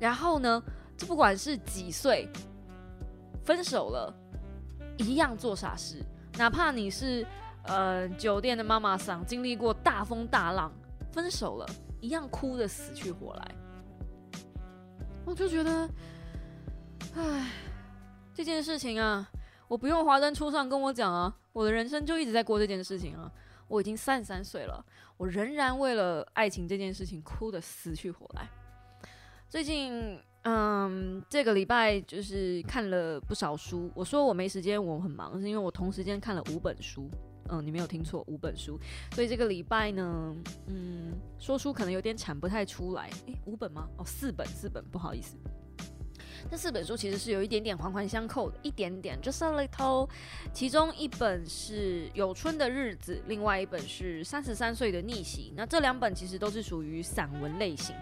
[0.00, 0.60] 然后呢？
[0.96, 2.26] 这不管是几岁，
[3.44, 4.14] 分手了，
[4.96, 6.02] 一样做傻事。
[6.38, 7.26] 哪怕你是
[7.64, 10.72] 呃酒店的妈妈桑，经历过大风大浪，
[11.12, 11.66] 分手了，
[12.00, 13.54] 一样哭的死去活来。
[15.26, 15.88] 我就觉得，
[17.14, 17.50] 唉，
[18.32, 19.28] 这件事情啊，
[19.68, 23.30] 我不用华灯初上跟我讲啊，我的人生就一直在过这件事情啊。
[23.68, 24.82] 我已经三十三岁了，
[25.18, 28.48] 我仍然为了爱情这件事情哭的死去活来。
[29.48, 30.18] 最近。
[30.48, 33.90] 嗯，这个礼拜就是看了不少书。
[33.96, 37.10] 我说我没时间，我很忙，是因为我同时间看了五本书。
[37.48, 38.78] 嗯，你没有听错，五本书。
[39.10, 40.36] 所以这个礼拜呢，
[40.68, 43.10] 嗯，说书可能有点产不太出来。
[43.26, 43.88] 诶，五本吗？
[43.98, 45.36] 哦，四本，四本，不好意思。
[46.48, 50.08] 这四本书其实是有一点点环环相扣的，一点点，just a little。
[50.52, 55.52] 其中一本是有春的日子，另外一本是三十三岁的逆袭。
[55.56, 57.94] 那这两本其实都是属于散文类型。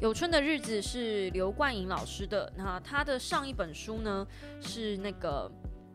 [0.00, 4.26] 有春的日子是刘冠颖老师的，那他的上一本书呢
[4.60, 5.50] 是那个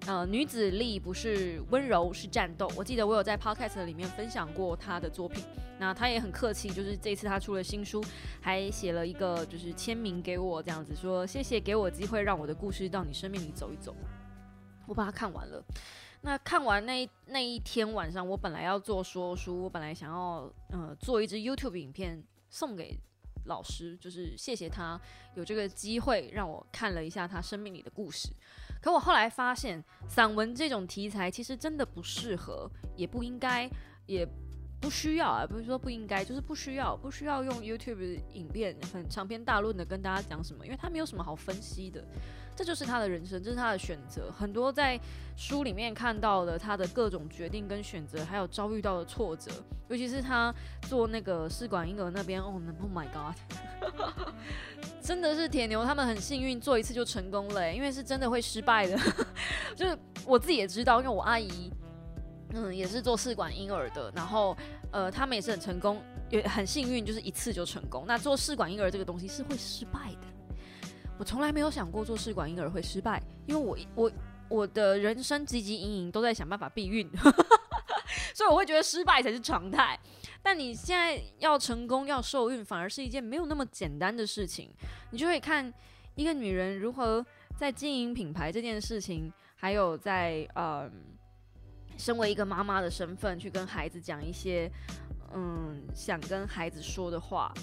[0.05, 2.69] 呃，女子力不是温柔，是战斗。
[2.75, 5.41] 我记得我有在 podcast 里面分享过她的作品，
[5.79, 8.03] 那她也很客气，就是这次她出了新书，
[8.41, 13.95] 还写了一个就是签名给我，这样子说谢谢给我机会让我的故事到你生命里走一走。
[14.87, 15.63] 我把它看完了。
[16.19, 22.97] 那看完那那一天晚上，我本来要做说书，我本来想要呃做一支 YouTube 影片送给
[23.45, 24.99] 老师，就是谢谢他
[25.35, 28.29] 有这个机会让我看了一下他生命里的故事。
[28.83, 33.69] 可我后来发现，散文这种题材其实真的不适合，也不应该，
[34.07, 34.27] 也
[34.83, 42.03] 不需要啊，不是说不应该，就是不需要，不需要用 YouTube 影片很长篇大论的跟大家讲什么，因为他没有什么好分析的，
[42.53, 44.29] 这就是他的人生，这是他的选择。
[44.29, 44.99] 很多在
[45.37, 49.49] 书里面看到的他的各种决定跟选择，还有遭遇到的挫折，
[49.87, 53.37] 尤其是他做那个试管婴儿那边，哦，Oh my God！
[55.01, 58.99] 真的是铁牛，他们很幸运做一次就成功了，因为是真的会失败的。
[59.77, 61.71] 就是我自己也知道，因为我阿姨，
[62.53, 64.55] 嗯，也是做试管婴儿的，然后
[64.91, 68.05] 呃，他们也是很成功，也很幸运，就是一次就成功。
[68.07, 70.57] 那做试管婴儿这个东西是会失败的，
[71.17, 74.11] 我从来没有想过做试管婴儿会失败，因为我我
[74.49, 77.09] 我的人生汲汲营营都在想办法避孕，
[78.35, 79.99] 所以我会觉得失败才是常态。
[80.43, 84.69] 但你现在要成功要受孕，反而是一件没有那么简单的事情。
[85.09, 85.73] 你就会看
[86.15, 87.25] 一个女人如何
[87.57, 90.91] 在经营品牌这件事情，还有在呃，
[91.97, 94.71] 身为一个妈妈的身份去跟孩子讲一些
[95.33, 97.53] 嗯想跟孩子说的话，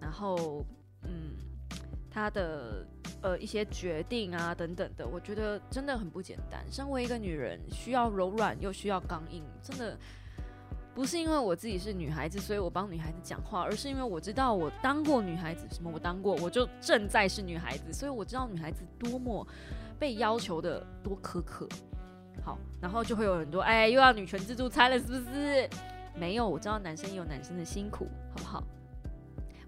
[0.00, 0.64] 然后
[1.02, 1.34] 嗯
[2.10, 2.86] 她的
[3.22, 6.64] 呃一些决定啊等等的，我觉得真的很不简单。
[6.70, 9.98] 身为一个女人，需要柔软又需要刚硬，真的。
[10.94, 19.46] 不是因为我自己是女孩子，所以我帮女孩子讲话，而是因为我知道我当过女孩子，什么我当过，我就正在是女孩子，所以我知道女孩子多么
[19.98, 21.66] 被要求的多苛刻。
[22.44, 25.68] 好，然后就会有很多哎，又要女权自助餐了，是不是？
[26.14, 28.64] 没有，我知道男生也有男生的辛苦，好不好？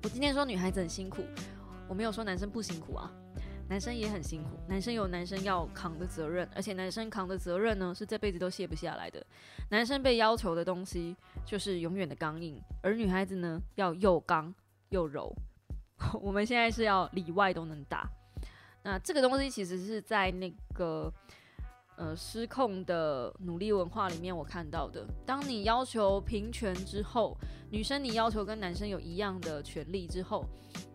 [0.03, 1.23] 我今天说女孩子很辛苦，
[1.89, 3.11] 我没有说男生不辛苦啊。
[3.67, 9.25] 男生也很辛苦，男生有男生要扛的责任，而且男生扛的责任呢是这辈子都卸不下来的。
[9.71, 14.55] 男生被要求的东西就是永远的刚硬，而女孩子呢要又刚
[14.91, 15.35] 又柔。
[16.21, 18.07] 我们现在是要里外都能打。
[18.83, 21.11] 那这个东西其实是在那个
[21.97, 25.07] 呃失控的努力文化里面我看到的。
[25.25, 27.37] 当你要求平权之后，
[27.71, 30.45] 女生你要求跟男生有一样的权利之后，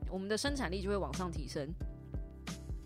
[0.09, 1.67] 我们的生产力就会往上提升。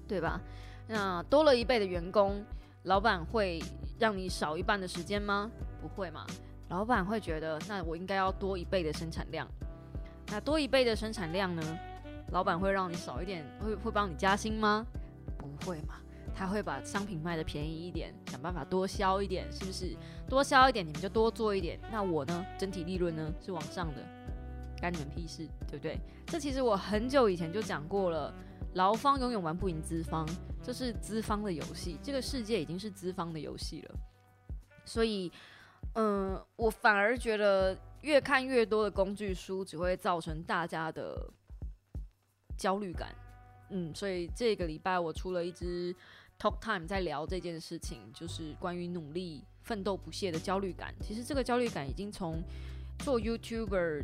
[0.06, 0.39] 对吧？
[0.86, 2.43] 那多了一倍的员工，
[2.84, 3.63] 老板会
[3.97, 5.49] 让你少一半的时间吗？
[5.82, 6.28] 不会嘛？
[6.69, 9.47] 老板会觉得，那我应该要多一倍的生产量。
[10.28, 11.63] 那多一倍的生产量呢？
[12.32, 14.86] 老板会让你少一点，会会帮你加薪吗？
[15.38, 15.95] 不会嘛？
[16.36, 19.96] 他会把商品卖的便宜一点，想办法多销一点，是不是？
[20.28, 21.80] 多销一点，你们就多做一点。
[21.91, 22.46] 那我呢？
[22.58, 23.34] 整体利润呢？
[23.39, 24.02] 是往上的，
[24.82, 26.00] 干你们屁事，对不对？
[26.26, 28.34] 这其实我很久以前就讲过了。
[28.76, 30.28] 劳方永远玩不赢资方，
[30.63, 32.00] 这是资方的游戏。
[32.02, 33.96] 这个世界已经是资方的游戏了，
[34.84, 35.32] 所以，
[35.93, 41.32] 嗯，我反而觉得越看越多的工具书只会造成大家的
[42.58, 43.13] 焦虑感。
[43.69, 45.96] 嗯，所以这个礼拜我出了一支
[46.43, 50.93] Talk Time，在聊这件事情，就是关于努力、奋斗不懈的焦虑感。
[50.99, 52.43] 其实这个焦虑感已经从
[52.99, 54.03] 做 YouTuber。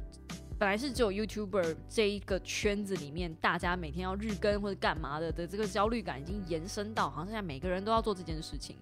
[0.58, 8.78] 本来是只有 YouTuber 这一个圈子里面，大家每天要日更或者干嘛的的这个焦虑感，已经延伸到好像现在每个人都要做这件事情。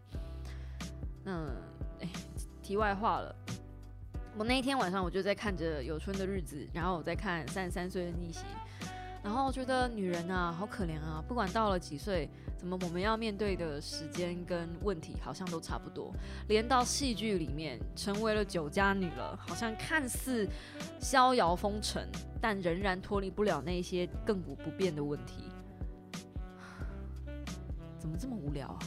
[1.25, 1.49] 嗯，
[1.99, 2.07] 哎，
[2.61, 3.35] 题外话了，
[4.37, 8.41] 我那一天晚上我就在看着有春的日子，然后我在看三十三岁的逆袭。
[9.27, 11.21] 然后觉得女人啊，好可怜啊！
[11.27, 16.13] 不管到了几岁，怎么我们要面对的时间跟问题好像都差不多。
[16.47, 20.47] 连到戏剧里面，成为了酒家女了，好像看似
[21.01, 22.09] 逍遥风尘，
[22.39, 25.43] 但仍然脱离不了那些亘古不变的问题。
[27.99, 28.79] 怎么这么无聊啊？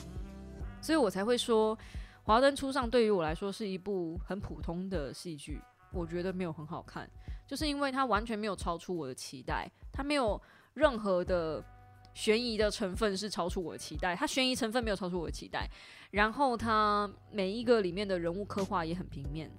[0.80, 1.76] 所以我才会说，
[2.22, 5.60] 《华灯初上》对于我来说是一部很普通的戏剧，
[5.92, 7.06] 我觉得没有很好看。
[7.50, 10.40] 就是因为它完全没有超出我的期待，它没有
[10.74, 11.60] 任何的
[12.14, 15.68] 悬疑的成分是超出我的期待，它悬疑成分没有超出我的期待，
[16.12, 19.50] 然后它每一个里面的人物刻画也很平面，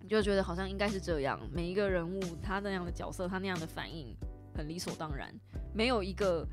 [0.00, 4.12] 你就觉得好像应该是这样，每一个人物他那样的角色，他那样的反应
[4.56, 5.32] 很理所当然，
[5.72, 6.44] 没有一个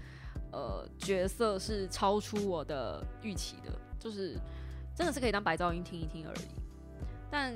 [0.52, 4.38] 呃角色是超出我的预期的，就是
[4.96, 6.46] 真的是可以当白噪音听一听而已，
[7.32, 7.52] 但。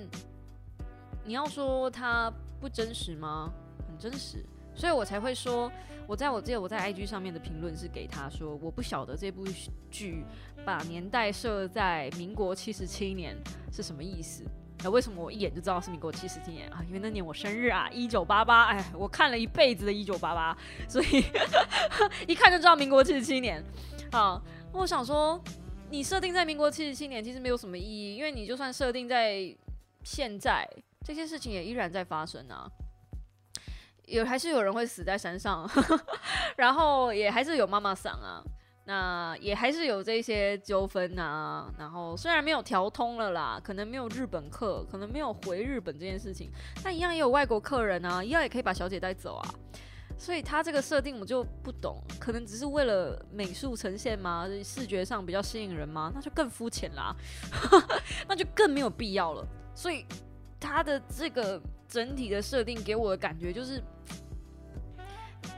[1.28, 2.32] 你要说它
[2.66, 3.54] 不真实吗？
[3.88, 5.72] 很真实，所以我才会说，
[6.08, 9.46] 我在我记得我在 IG 上面的评论是给他说，我不晓得这部
[9.92, 10.26] 剧
[10.66, 13.38] 把年代设在民国七十七年
[13.72, 14.44] 是什么意思。
[14.84, 16.84] 那为什么我一眼就知道是民国七十七年啊？
[16.88, 18.64] 因为那年我生日啊，一九八八。
[18.70, 20.58] 哎，我看了一辈子的一九八八，
[20.90, 21.24] 所以
[22.28, 23.64] 一看就知道民国七十七年。
[24.12, 24.42] 好，
[24.74, 25.40] 我想说，
[25.92, 29.56] 你设定在民国七十七年其实没有什么意义，因为你就算设定在
[30.04, 30.68] 现在，
[31.06, 32.68] 这些事情也依然在发生啊。
[34.08, 35.70] 有还是有人会死在山上，
[36.58, 38.44] 然后也还是有妈妈桑啊，
[38.86, 41.74] 那也还是有这些纠纷啊。
[41.80, 46.52] 然后虽然没有调通了啦，可能没有日本客，可能没有回日本这件事情，
[46.84, 49.50] 但一样也有外国客人啊，一样也可以把小姐带走啊。
[50.18, 54.48] 所以他这个设定我就不懂，可能只是为了美术呈现吗？
[54.64, 56.12] 视觉上比较吸引人吗？
[56.14, 57.16] 那就更肤浅啦，
[58.30, 59.44] 那就更没有必要了。
[59.74, 60.06] 所以
[60.60, 63.84] 他的这个整体的设定给我的感觉就是。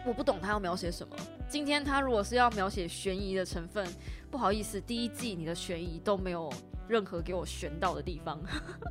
[0.06, 1.16] 我不懂他要描写什么。
[1.50, 3.86] 今天他如果是要描写悬疑的成分，
[4.32, 6.52] 不好意思，第一季你的悬疑都没有
[6.88, 8.40] 任何给我悬到的地方。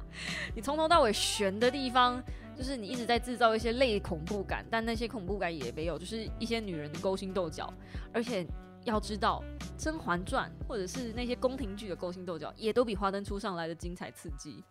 [0.55, 2.23] 你从头到尾悬的地方，
[2.55, 7.73] 就是你一直在制造一些类恐怖感，但那些恐怖感也没有，就是一些女人的勾心斗角。
[8.12, 8.47] 而且
[8.85, 9.42] 要知道，
[9.83, 14.62] 《甄嬛传》或者是那些宫廷剧的勾心斗角，也都比《华灯初上》来的精彩刺激。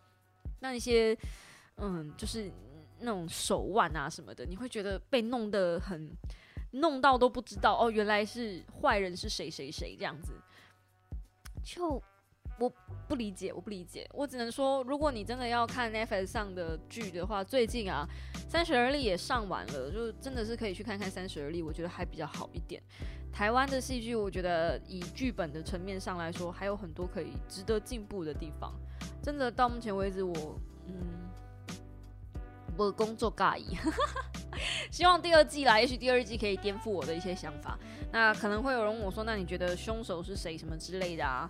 [0.65, 1.17] 那一些，
[1.77, 2.51] 嗯，就是。
[2.97, 6.09] 那种手腕啊什么的，你会觉得被弄得很，
[6.71, 10.31] 弄到都不知道哦，原来是坏人是谁谁谁这样子，
[11.61, 12.01] 就
[12.57, 12.71] 我
[13.05, 18.07] 不理解，我不理解，我只能说，如果你真的要看 Netflix 上的剧的话，最近啊，
[18.49, 22.81] 《三十而立》也上完了，就真的是可以去看看《三十而立》，我觉得还比较好一点。
[23.35, 28.73] 台湾的戏剧，我觉得以剧本的层面上来说，还有很多可以值得进步的地方。
[29.21, 30.93] 真的到目前为止，我嗯。
[32.77, 33.77] 我的工作尬意，
[34.91, 37.79] 希望第二季来，也许第二季可以颠覆我的一些想法。
[38.11, 40.57] 那可能会有人问我说：“那你觉得凶手是谁？
[40.57, 41.49] 什么之类的啊？”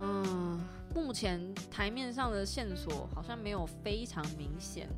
[0.00, 0.58] 嗯，
[0.94, 1.38] 目前
[1.70, 4.88] 台面上的线索好像没有非常明显，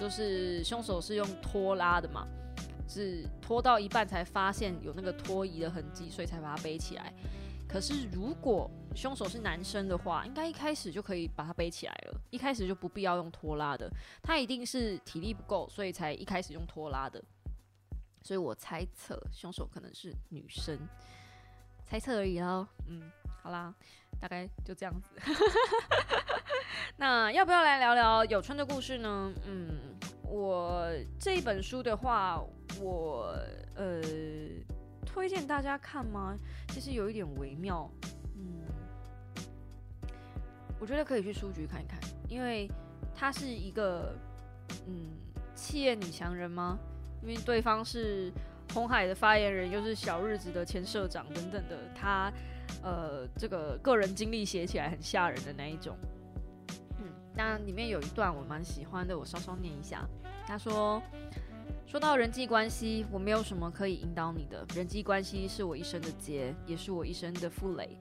[0.00, 2.26] 就是凶手是用拖拉的嘛，
[2.88, 7.12] 是拖到一半才发现有那个拖移的痕迹，所以才把它背起来。
[7.68, 13.90] 可是，如果凶手是男生的话，应该一开始就可以把他背起来了，一开始就不必要用拖拉的。
[14.22, 17.22] 他一定是体力不够，所以才一开始用拖拉的。
[18.22, 20.78] 所以我猜测凶手可能是女生，
[21.84, 22.66] 猜测而已哦。
[22.86, 23.10] 嗯，
[23.42, 23.74] 好啦，
[24.18, 25.10] 大概就这样子。
[26.96, 29.32] 那要不要来聊聊有春的故事呢？
[29.46, 29.94] 嗯，
[30.28, 30.88] 我
[31.18, 32.42] 这一本书的话，
[32.80, 33.34] 我
[33.74, 34.02] 呃。
[35.10, 36.38] 推荐大家看吗？
[36.68, 37.90] 其实有一点微妙，
[38.36, 38.62] 嗯，
[40.78, 42.70] 我觉得可以去书局看一看，因为
[43.16, 44.14] 他是一个
[44.86, 45.16] 嗯
[45.56, 46.78] 企业女强人吗？
[47.22, 48.30] 因为对方是
[48.72, 52.30] 红海的发言人，又是小日子的前社长等等的，他
[52.82, 55.96] 呃这个个人经历写起来很吓人的那一种。
[57.38, 60.04] 那里面有一段我蛮喜欢的，我稍稍念一下。
[60.44, 61.00] 他说。
[61.86, 64.62] 说到人际关系，我没有什么可以引导你的。
[64.74, 67.96] 人际关系是我一生的劫，也是我一生的负累。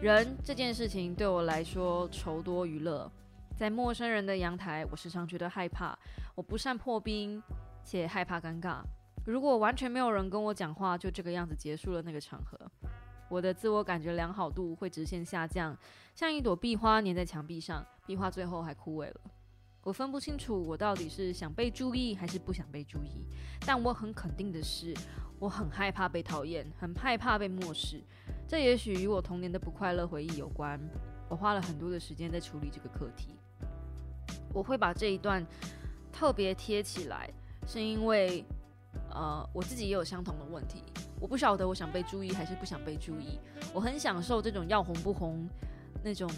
[0.00, 3.10] 人这件事情对我来说愁多于乐。
[3.54, 5.98] 在陌生人的阳台，我时常觉得害怕。
[6.34, 7.42] 我不善破冰，
[7.84, 8.78] 且害怕尴尬。
[9.26, 12.58] 如果完全没有人跟我讲话，就这个样子结束了那个场合，
[13.28, 15.76] 我的自我感觉良好度会直线下降，
[16.14, 19.20] 像一朵壁花粘在墙壁上，壁花最后还枯萎了。
[19.82, 23.24] 我分不清楚，我到底是想被注意还是不想被注意。
[23.64, 24.92] 但我很肯定的是，
[25.38, 28.02] 我很害怕被讨厌，很害怕被漠视。
[28.48, 30.80] 这也许与我童年的不快乐回忆有关。
[31.28, 33.36] 我花了很多的时间在处理这个课题。
[34.52, 35.44] 我会把这一段
[36.12, 37.30] 特别贴起来，
[37.66, 38.44] 是因为，
[39.10, 40.82] 呃，我自己也有相同的问题。
[41.20, 43.38] 我不晓得我想被注意还是不想被注意。
[43.72, 45.48] 我很享受这种要红不红
[46.02, 46.30] 那种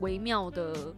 [0.00, 0.94] 微妙的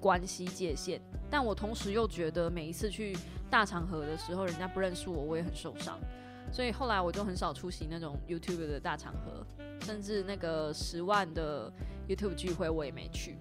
[0.00, 1.00] 关系界限。
[1.30, 3.16] 但我同时又觉得每一次去
[3.50, 5.98] 大场合的时候，人家不认识我，我也很受伤。
[6.50, 9.46] 所以后来我就很少出席那种 YouTube 的大场合，
[9.82, 11.70] 甚至那个十万的
[12.08, 13.36] YouTube 聚会我也没去。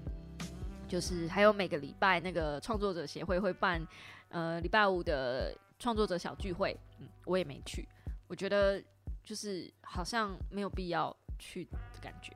[0.87, 3.85] 就是还有每个礼拜那个创作者协会会办，
[4.29, 7.87] 呃，礼拜五的创作者小聚会，嗯，我也没去。
[8.27, 8.81] 我觉得
[9.27, 12.31] 就是好像没有必要去的感觉，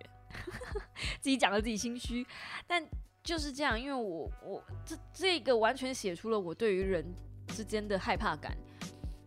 [1.22, 2.28] 自己讲的自己心虚，
[2.68, 2.86] 但。
[3.24, 7.06] 就是这样，因为我我这这个完全写出了我对于人
[7.50, 8.58] 之间的害怕感，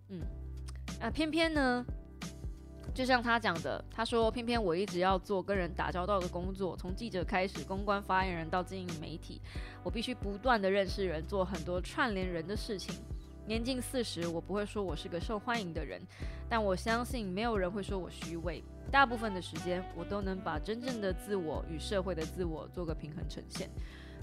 [0.08, 0.20] 嗯。
[1.00, 1.86] 啊，偏偏呢，
[2.92, 9.40] 就像他讲的，他说偏偏我一直要做跟人打交道的工作，从记者开始，公关发言人到经营媒体，
[9.84, 12.96] 我必须不断的认识人，做很多串联人的事情，
[13.46, 16.00] 年近四十，我不会说我是个受欢迎的人，
[16.48, 18.62] 但我相信没有人会说我虚伪。
[18.90, 23.68] 大部分的时间，我都能把真正的自我与社会的自我做个平衡呈现。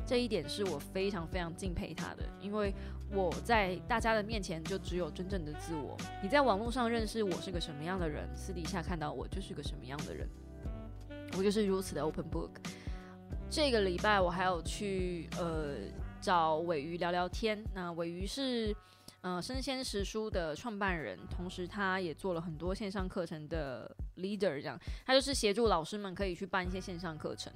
[0.06, 2.74] 这一点是我非常非常敬佩他的，因为
[3.12, 5.96] 我在大家的面前就只有真正的自我。
[6.24, 10.28] 你在网络上认识我是个什么样的人，私底下看到我就是个什么样的人。
[11.38, 12.50] 我就是如此的 open book。
[13.50, 15.76] 这个礼拜我还有去呃
[16.22, 17.62] 找尾鱼聊聊天。
[17.76, 18.74] 那尾鱼是
[19.22, 27.52] 呃生鲜食书的创办人，同时他也做了很多线上课程的 leader，这样他就是协助老师们可以去办一些线上课程。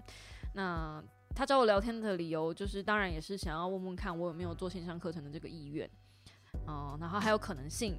[0.53, 1.03] 那
[1.35, 5.89] 他找我聊天的理由，就是当然也是想要问问看我有没有做线上课程的这个意愿，
[6.65, 7.97] 哦，然后还有可能性。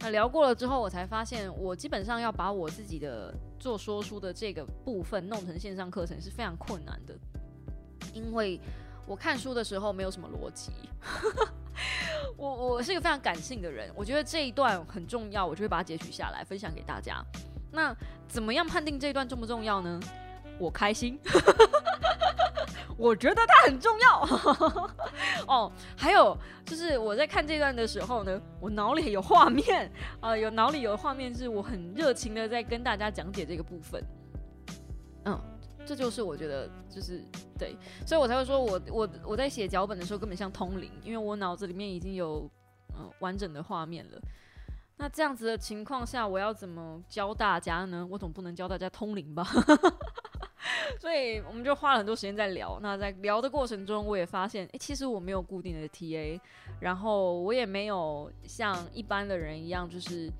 [0.00, 7.16] 那聊过了之后，我才发现我基本上要把我自己的做说书的这个部分弄成线上课程是非常困难的，
[8.12, 8.58] 因为
[9.06, 10.72] 我看书的时候没有什么逻辑，
[12.36, 17.22] 我我是一个非常感性的人，我觉得这一段很重要，我就会把它截取下来分享给大家。
[17.70, 17.94] 那
[18.28, 20.00] 怎么样判定这一段重不重要呢？
[20.58, 21.18] 我开心。
[22.98, 24.20] 我觉得它很重要
[25.48, 25.72] 哦。
[25.96, 29.90] 还有就是我在看这段的时候呢，我脑里有画面
[30.20, 34.04] 啊，有脑里有画面，是我很热情的在跟大家讲解这个部分。
[35.24, 35.40] 嗯，
[35.84, 37.22] 这就是我觉得就是
[37.58, 37.76] 对，
[38.06, 42.48] 所以我才会说我我我在写脚本的时候根本像通灵，因为我脑子里面已经有
[42.96, 44.20] 嗯完整的画面了。
[44.96, 48.06] 那这样子的情况下，我要怎么教大家呢？
[48.08, 49.44] 我总不能教大家通灵吧？
[51.00, 52.78] 所以我们就花了很多时间在聊。
[52.80, 56.38] 那在聊的过程中，我也发现，诶，其实我没有固定的 TA，
[56.78, 60.30] 然后我也没有像一般的人一样，就是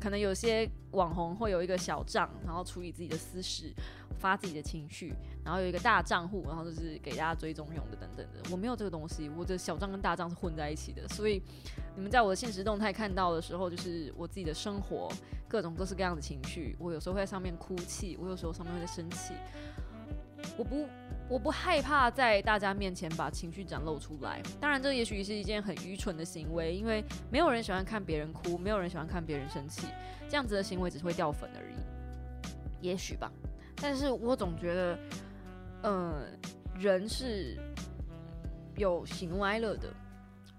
[0.00, 3.72] 可能有些网红会有一个小账，然后处理自己的私事，
[4.18, 8.50] 发自己的情绪，然后有一个大账户，然后就是给大家追踪用的等等的。
[8.50, 11.08] 我没有这个东西，我的小账跟大账是混在一起的。
[11.08, 11.42] 所以
[11.94, 15.10] 你们在我的现实动态看到的时候，就是我自己的生活，
[15.48, 16.76] 各种各式各样的情绪。
[16.78, 19.34] 我有时候会在上面哭泣，我有时候上面会在生气。
[20.56, 20.86] 我不，
[21.28, 24.40] 我不害怕在大家面前把情绪展露出来。
[24.60, 29.88] 当然，这也许是一件很愚蠢的行为，因为没有人喜欢看别人哭，没有人喜欢看别人生气。
[30.28, 31.76] 这样子的行为只是会掉粉而已，
[32.80, 33.30] 也许吧。
[33.76, 34.98] 但是我总觉得，
[35.82, 36.38] 嗯，
[36.78, 37.56] 人是
[38.76, 39.92] 有喜怒哀乐的。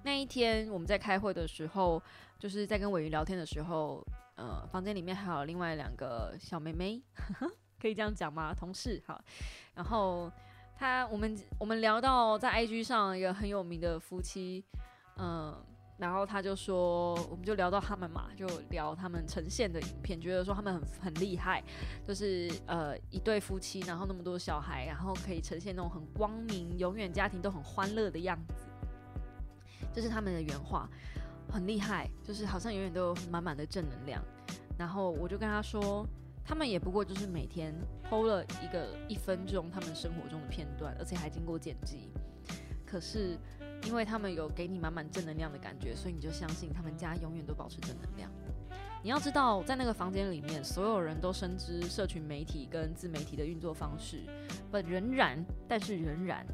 [0.04, 2.02] 那一天我们在开会的时候，
[2.38, 4.06] 就是在跟伟鱼聊天的时候，
[4.36, 7.02] 呃，房间里面还有另外两个小妹妹。
[7.80, 8.56] 可以这样讲吗？
[8.58, 9.24] 同事好，
[9.76, 10.32] 然后
[10.78, 14.64] 他我们我们聊到在 IG 上一个很有名的夫妻，
[15.18, 15.52] 嗯，
[15.98, 21.64] 然后他就说，我们就聊到他们嘛，就聊他们呈现的影片，觉得说他们很很厉害，
[22.08, 28.68] 就是呃一对夫妻，然后那么多小孩，然后可以呈现那种很光明，永远家庭都很欢乐的样子，
[29.92, 30.88] 这是他们的原话，
[31.50, 34.24] 很厉害，就是好像永远都有满满的正能量。
[34.78, 36.06] 然后我就跟他说。
[36.48, 37.76] 他们也不过就是每天
[38.10, 42.10] 偷了一个一分钟他们生活中的片段，而且还经过剪辑。
[42.86, 43.38] 可是，
[43.84, 48.32] 因为他们有给你满满正能量的感觉，所以你就相信他们家永远都保持正能量。
[49.04, 54.24] 你要知道，在那个房间里面，所有人都深知社群媒体跟自媒体的运作方式，
[54.72, 56.48] 但仍然，但是仍然，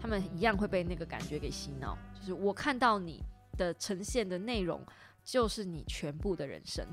[0.00, 1.98] 他们一样会被那个感觉给洗脑。
[2.14, 3.20] 就是我看到你
[3.56, 4.80] 的呈现的内容，
[5.24, 6.86] 就是你全部的人生。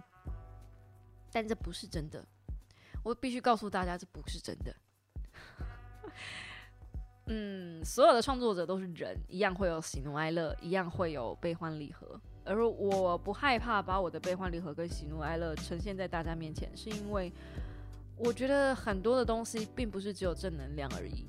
[1.35, 2.25] 但这不是真的，
[3.03, 4.73] 我必须告诉大家，这不是真的。
[7.25, 12.17] 嗯，所有的创作者都是人，一样会有喜怒哀乐，一样会有悲欢离合。
[12.45, 17.29] 而我不害怕把我的悲欢离合跟喜怒哀乐呈现在大家面前，是因为
[18.15, 21.27] 我觉得很多的东西并不是只有正能量而已。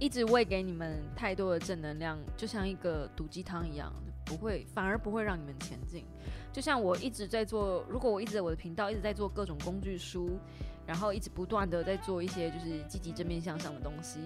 [0.00, 3.92] 一直喂给你们太多的正能量，就像一个毒鸡汤一样。
[4.28, 6.04] 不会，反而不会让你们前进。
[6.52, 10.38] 就像我一直在做，如果我一直在我的频道一直在做各种工具书，
[10.86, 14.18] 然后一直不断的在做一些就是积极正面向上的东西，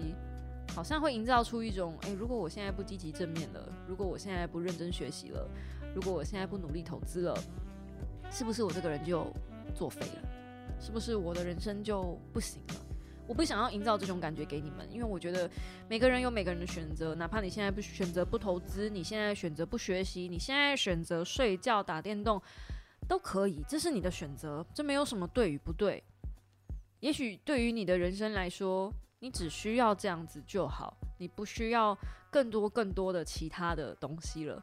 [0.75, 5.47] 好像会营造出一种，诶，如果我现在不积极正面了，如果我现在不认真学习了，
[5.95, 7.37] 如果我现在不努力投资了，
[8.29, 9.25] 是不是我这个人就
[9.73, 10.29] 作废了？
[10.79, 12.75] 是不是我的人生就不行了？
[13.27, 15.49] 我不想要营造这种感觉给你们，因为我觉得
[15.89, 22.41] 每个人有每个人的选择，哪怕你现在不选择不投资，你现在选择不学习，你现在选择睡觉打电动，
[23.07, 26.03] 都可以，这是你的选择，这没有什么对与不对。
[26.99, 31.97] 也许对于你的人生来说，你只需要这样子就好，你不需要
[32.29, 34.61] 更多更多的其他的东西了。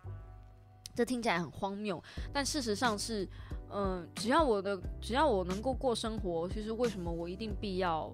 [0.94, 2.02] 这听起来很荒谬，
[2.32, 3.26] 但事实上是，
[3.72, 8.12] 嗯，只要我的只要我能够过生活，其实为什么我一定必要？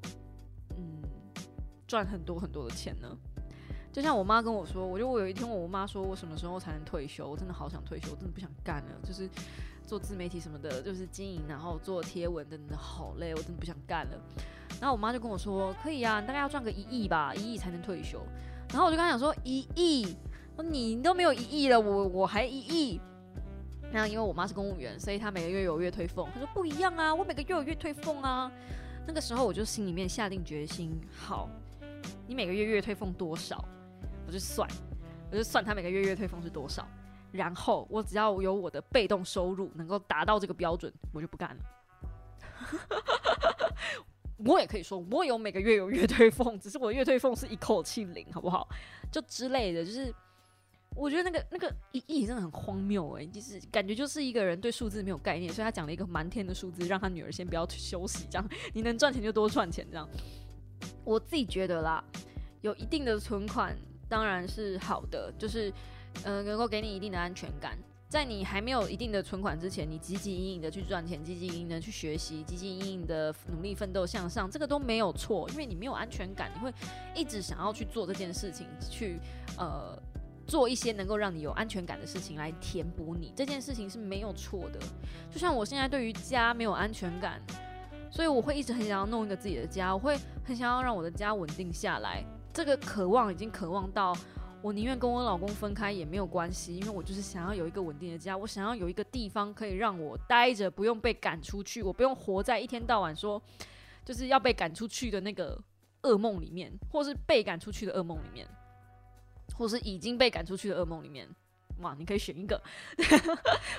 [1.86, 3.16] 赚很多很多的钱呢？
[3.92, 7.26] 就像我妈跟我说，我就我有一天问我妈说，我什么时候才能退休？
[7.30, 9.26] 我真的好想退休，我真的不想干了，就是
[9.86, 14.20] 做自媒体什么的，就是经营，然后做贴文真的，好累，我真的不想干了。
[14.78, 18.20] 然后我妈就跟我说，可以啊，你大概要赚个一亿吧，一亿才能退休。
[18.68, 20.14] 然后我就跟她讲说，一亿，
[20.62, 23.00] 你都没有一亿了，我我还一亿。
[23.92, 26.28] 那因为我妈是公务员，所以她每个月有月退俸。
[26.34, 28.52] 她说不一样啊，我每个月有月退俸啊。
[29.07, 31.48] 那个时候我就心里面下定决心，好，
[32.26, 33.64] 你每个月月退俸多少？
[34.26, 34.68] 我就算，
[35.30, 36.86] 我就算他每个月月退俸是多少，
[37.30, 41.62] 然后我只要有我的被动收入能够达到这个标准，我就不干了。
[44.44, 48.68] 我也可以说，我有每个月有月退俸，只是我月退俸是一口气零，好不好？
[49.11, 50.12] 就之类的，就是
[50.97, 60.09] 我觉得那个那个一亿真的很荒谬哎，就是感觉就是一个人对数字没有概念，所以他讲了一个蛮天的数字，让他女儿先不要去休息，这样你能赚钱就多赚钱，这样。
[61.05, 62.03] 我自己觉得啦，
[62.62, 63.76] 有一定的存款。
[64.09, 65.68] 当然是好的，就是
[66.22, 67.76] 嗯，能够给你一定的安全感。
[68.09, 75.51] 在你还没有一定的存款之前，你积极营营的去赚钱，积极营营的去学习，积极营营的努力奋斗向上，这个都没有错。
[75.51, 76.72] 因为你没有安全感，你会
[77.16, 79.18] 一直想要去做这件事情，去
[79.59, 80.01] 呃
[80.47, 83.32] 做一些能够让你有安全感的事情来填补你。
[83.34, 84.78] 这件事情是没有错的。
[85.30, 87.42] 就像我现在对于家没有安全感，
[88.11, 92.24] 所以我会一直很想要弄一个自己的家，我会很想要让我的家稳定下来。
[92.53, 94.16] 这个渴望已经渴望到，
[94.62, 103.42] 我宁愿跟我老公分开也没有关系，因为我就是想要有一个稳定的家，我想要有一个地方可以让我待着，不用被赶出去，我不用活在一天到晚说
[104.05, 105.61] 就是要被赶出去的那个
[106.03, 108.49] 噩梦里面，或是被赶出去的噩梦里面，
[109.55, 111.28] 或是已经被赶出去的噩梦里面。
[111.80, 112.61] 哇，你可以选一个，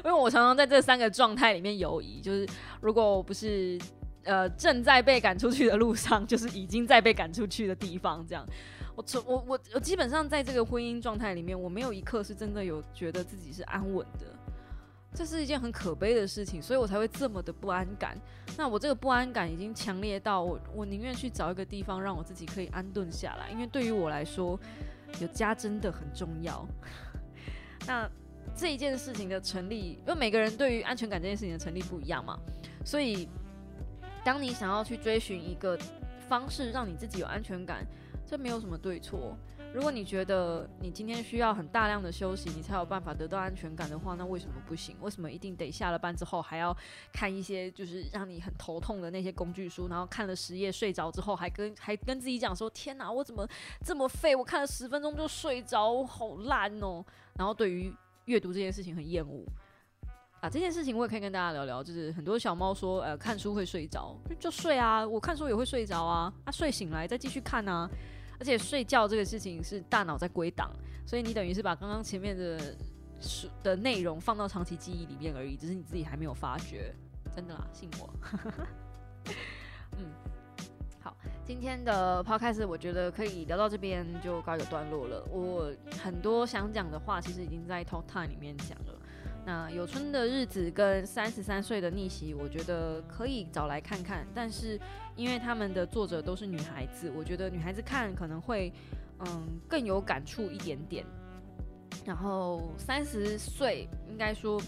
[0.04, 2.48] 因为我常常在这三个状态里面游移，就是
[2.82, 3.80] 如果我不是。
[4.24, 8.28] 呃，正在被赶出去的路上，就是已经在被赶出去的地方。
[8.28, 8.46] 这样，
[8.94, 14.26] 我从我我我基本上在这个婚姻状态里面，我没有一刻是真的有觉得自己是安稳的。
[15.14, 18.18] 这是一件很可悲的事情，所以我才会这么的不安感。
[18.58, 24.60] 那我这个不安感已经强烈到我我宁愿去找一个地方让我自己可以安顿下来，因为对于我来说，
[25.20, 26.68] 有家真的很重要。
[27.86, 28.10] 那
[28.56, 32.40] 这一件事情的成立，因为每个人对于安全感这件事情的成立不一样嘛，
[32.86, 33.28] 所以。
[34.26, 35.80] 当你想要去追寻一个
[36.28, 37.88] 方式让你自己有安全感，
[38.26, 39.38] 这没有什么对错。
[39.74, 44.96] 如果你觉得你今天需要很大量的休息，你才有办法得到安全感的话，那为什么不行？
[45.02, 46.76] 为什么一定得下了班之后还要
[47.14, 49.88] 看一些就是让你很头痛的那些工具书？
[49.88, 53.48] 然后看了十页睡着之后，还跟 还跟自己讲说：“天哪，我怎么
[53.86, 54.36] 这么废？
[54.36, 57.06] 我看了十分钟就睡着，好烂哦！”
[57.38, 57.94] 然后对于
[58.26, 59.46] 阅读这件事情很厌恶。
[60.40, 61.84] 啊，这件事情我也可以跟大家聊聊。
[61.84, 65.06] 就是很多小猫说，呃，看书会睡着，就睡啊。
[65.06, 67.88] 我看书也会睡着啊，啊，睡醒来再继续看啊。
[68.40, 70.72] 而且睡觉这个事情是大脑在归档，
[71.06, 72.76] 所以你等于是把刚刚前面的
[73.64, 76.94] 的内容放到长期记忆里面而已，只是你自己还没有发觉。
[77.36, 78.10] 真的啦，信我。
[79.98, 80.06] 嗯，
[81.02, 85.24] 好，今天的 podcast 我觉得可以聊到这边就告一个段落了。
[85.32, 88.97] 我很多想讲的话，其实已经在 talk time 里面讲了。
[89.48, 94.28] 那有春的日子跟三十三岁的逆袭，我觉得可以找来看看。
[94.36, 94.78] 但是
[95.16, 98.74] 因为他们的作者都是女孩子，我觉得女孩子看可能会
[99.20, 101.06] 嗯更有感触一点点。
[102.06, 104.62] 然后三十岁应该说，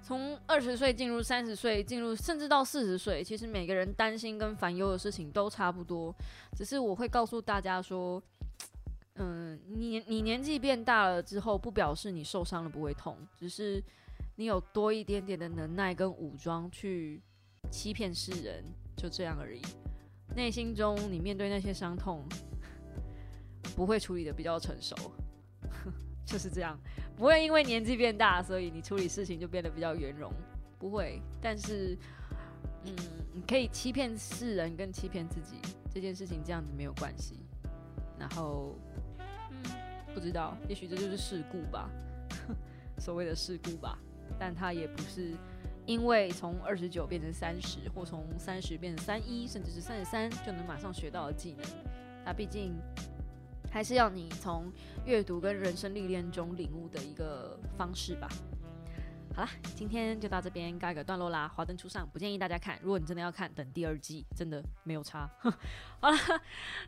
[0.00, 6.14] 从二十岁进入三十岁，进入甚至到四十岁，其实每个人担心跟烦忧的事情都差不多。
[6.56, 8.22] 只是我会告诉大家说。
[9.16, 13.80] 嗯，你你年纪变大了之后，不表示你受伤了不会痛，只是
[14.34, 17.22] 你有多一点点的能耐跟武装去
[17.70, 18.64] 欺骗世人，
[18.96, 19.62] 就这样而已。
[20.34, 22.24] 内心中你面对那些伤痛，
[23.76, 24.96] 不会处理的比较成熟，
[26.26, 26.76] 就是这样，
[27.16, 30.28] 不会因为年纪变大，所以你处理事情就变得比较圆融，
[30.76, 31.22] 不会。
[31.40, 31.96] 但是，
[32.84, 32.96] 嗯，
[33.32, 35.54] 你可以欺骗世人跟欺骗自己，
[35.88, 37.38] 这件事情这样子没有关系。
[38.18, 38.74] 然后。
[40.14, 41.90] 不知道，也许这就是事故吧，
[42.98, 43.98] 所谓的事故吧。
[44.38, 45.32] 但它也不是
[45.84, 51.66] 因为从二十九变成三十，或从三十变成三一，甚至是三十三就能马上学到的技能。
[52.24, 52.72] 它毕竟
[53.70, 54.72] 还是要你从
[55.04, 58.28] 阅读跟人生历练中领悟的一个方式吧。
[59.34, 61.48] 好了，今天就到这边告一个段落啦。
[61.48, 62.78] 华灯初上，不建议大家看。
[62.80, 65.28] 如果你真的要看，等第二季，真的没有差。
[66.00, 66.16] 好了，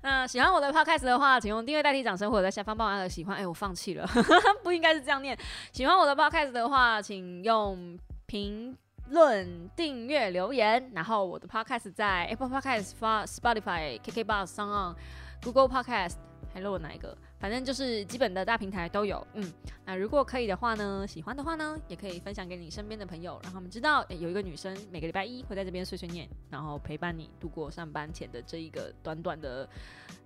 [0.02, 3.36] 那喜欢我的 podcast 的话，请用订阅代替掌声，或者在下方帮我按个喜欢。
[3.36, 4.06] 哎，我放弃了，
[4.62, 5.36] 不应该是这样念。
[5.72, 8.76] 喜欢我的 podcast 的话，请用评
[9.08, 10.92] 论、订阅、留言。
[10.94, 12.92] 然后我的 podcast 在 Apple Podcast、
[13.26, 14.94] Spotify、KKBox、s o n
[15.42, 16.14] Google Podcast。
[16.56, 17.14] 还漏了哪一个？
[17.38, 19.26] 反正就是基本的大平台都有。
[19.34, 19.52] 嗯，
[19.84, 29.68] 那如果可以的话呢，喜欢的话呢，也可以分享给你身边的朋友，让他们知道，有一个女生每个礼拜一会在这边碎碎念，然后陪伴你度过上班前的这一个短短的，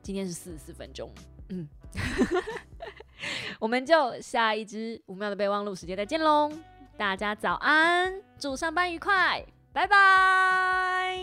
[0.03, 1.13] 今天是四十四分钟。
[1.49, 1.69] 嗯，
[3.59, 6.49] 我们就下一支五秒的备忘录时间再见喽！
[6.97, 11.17] 大家早安，祝上班愉快，拜拜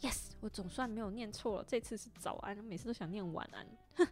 [0.00, 3.66] ！Yes，我总算没有念错了，这次是早安，每次都想念晚安。
[3.94, 4.06] 哼。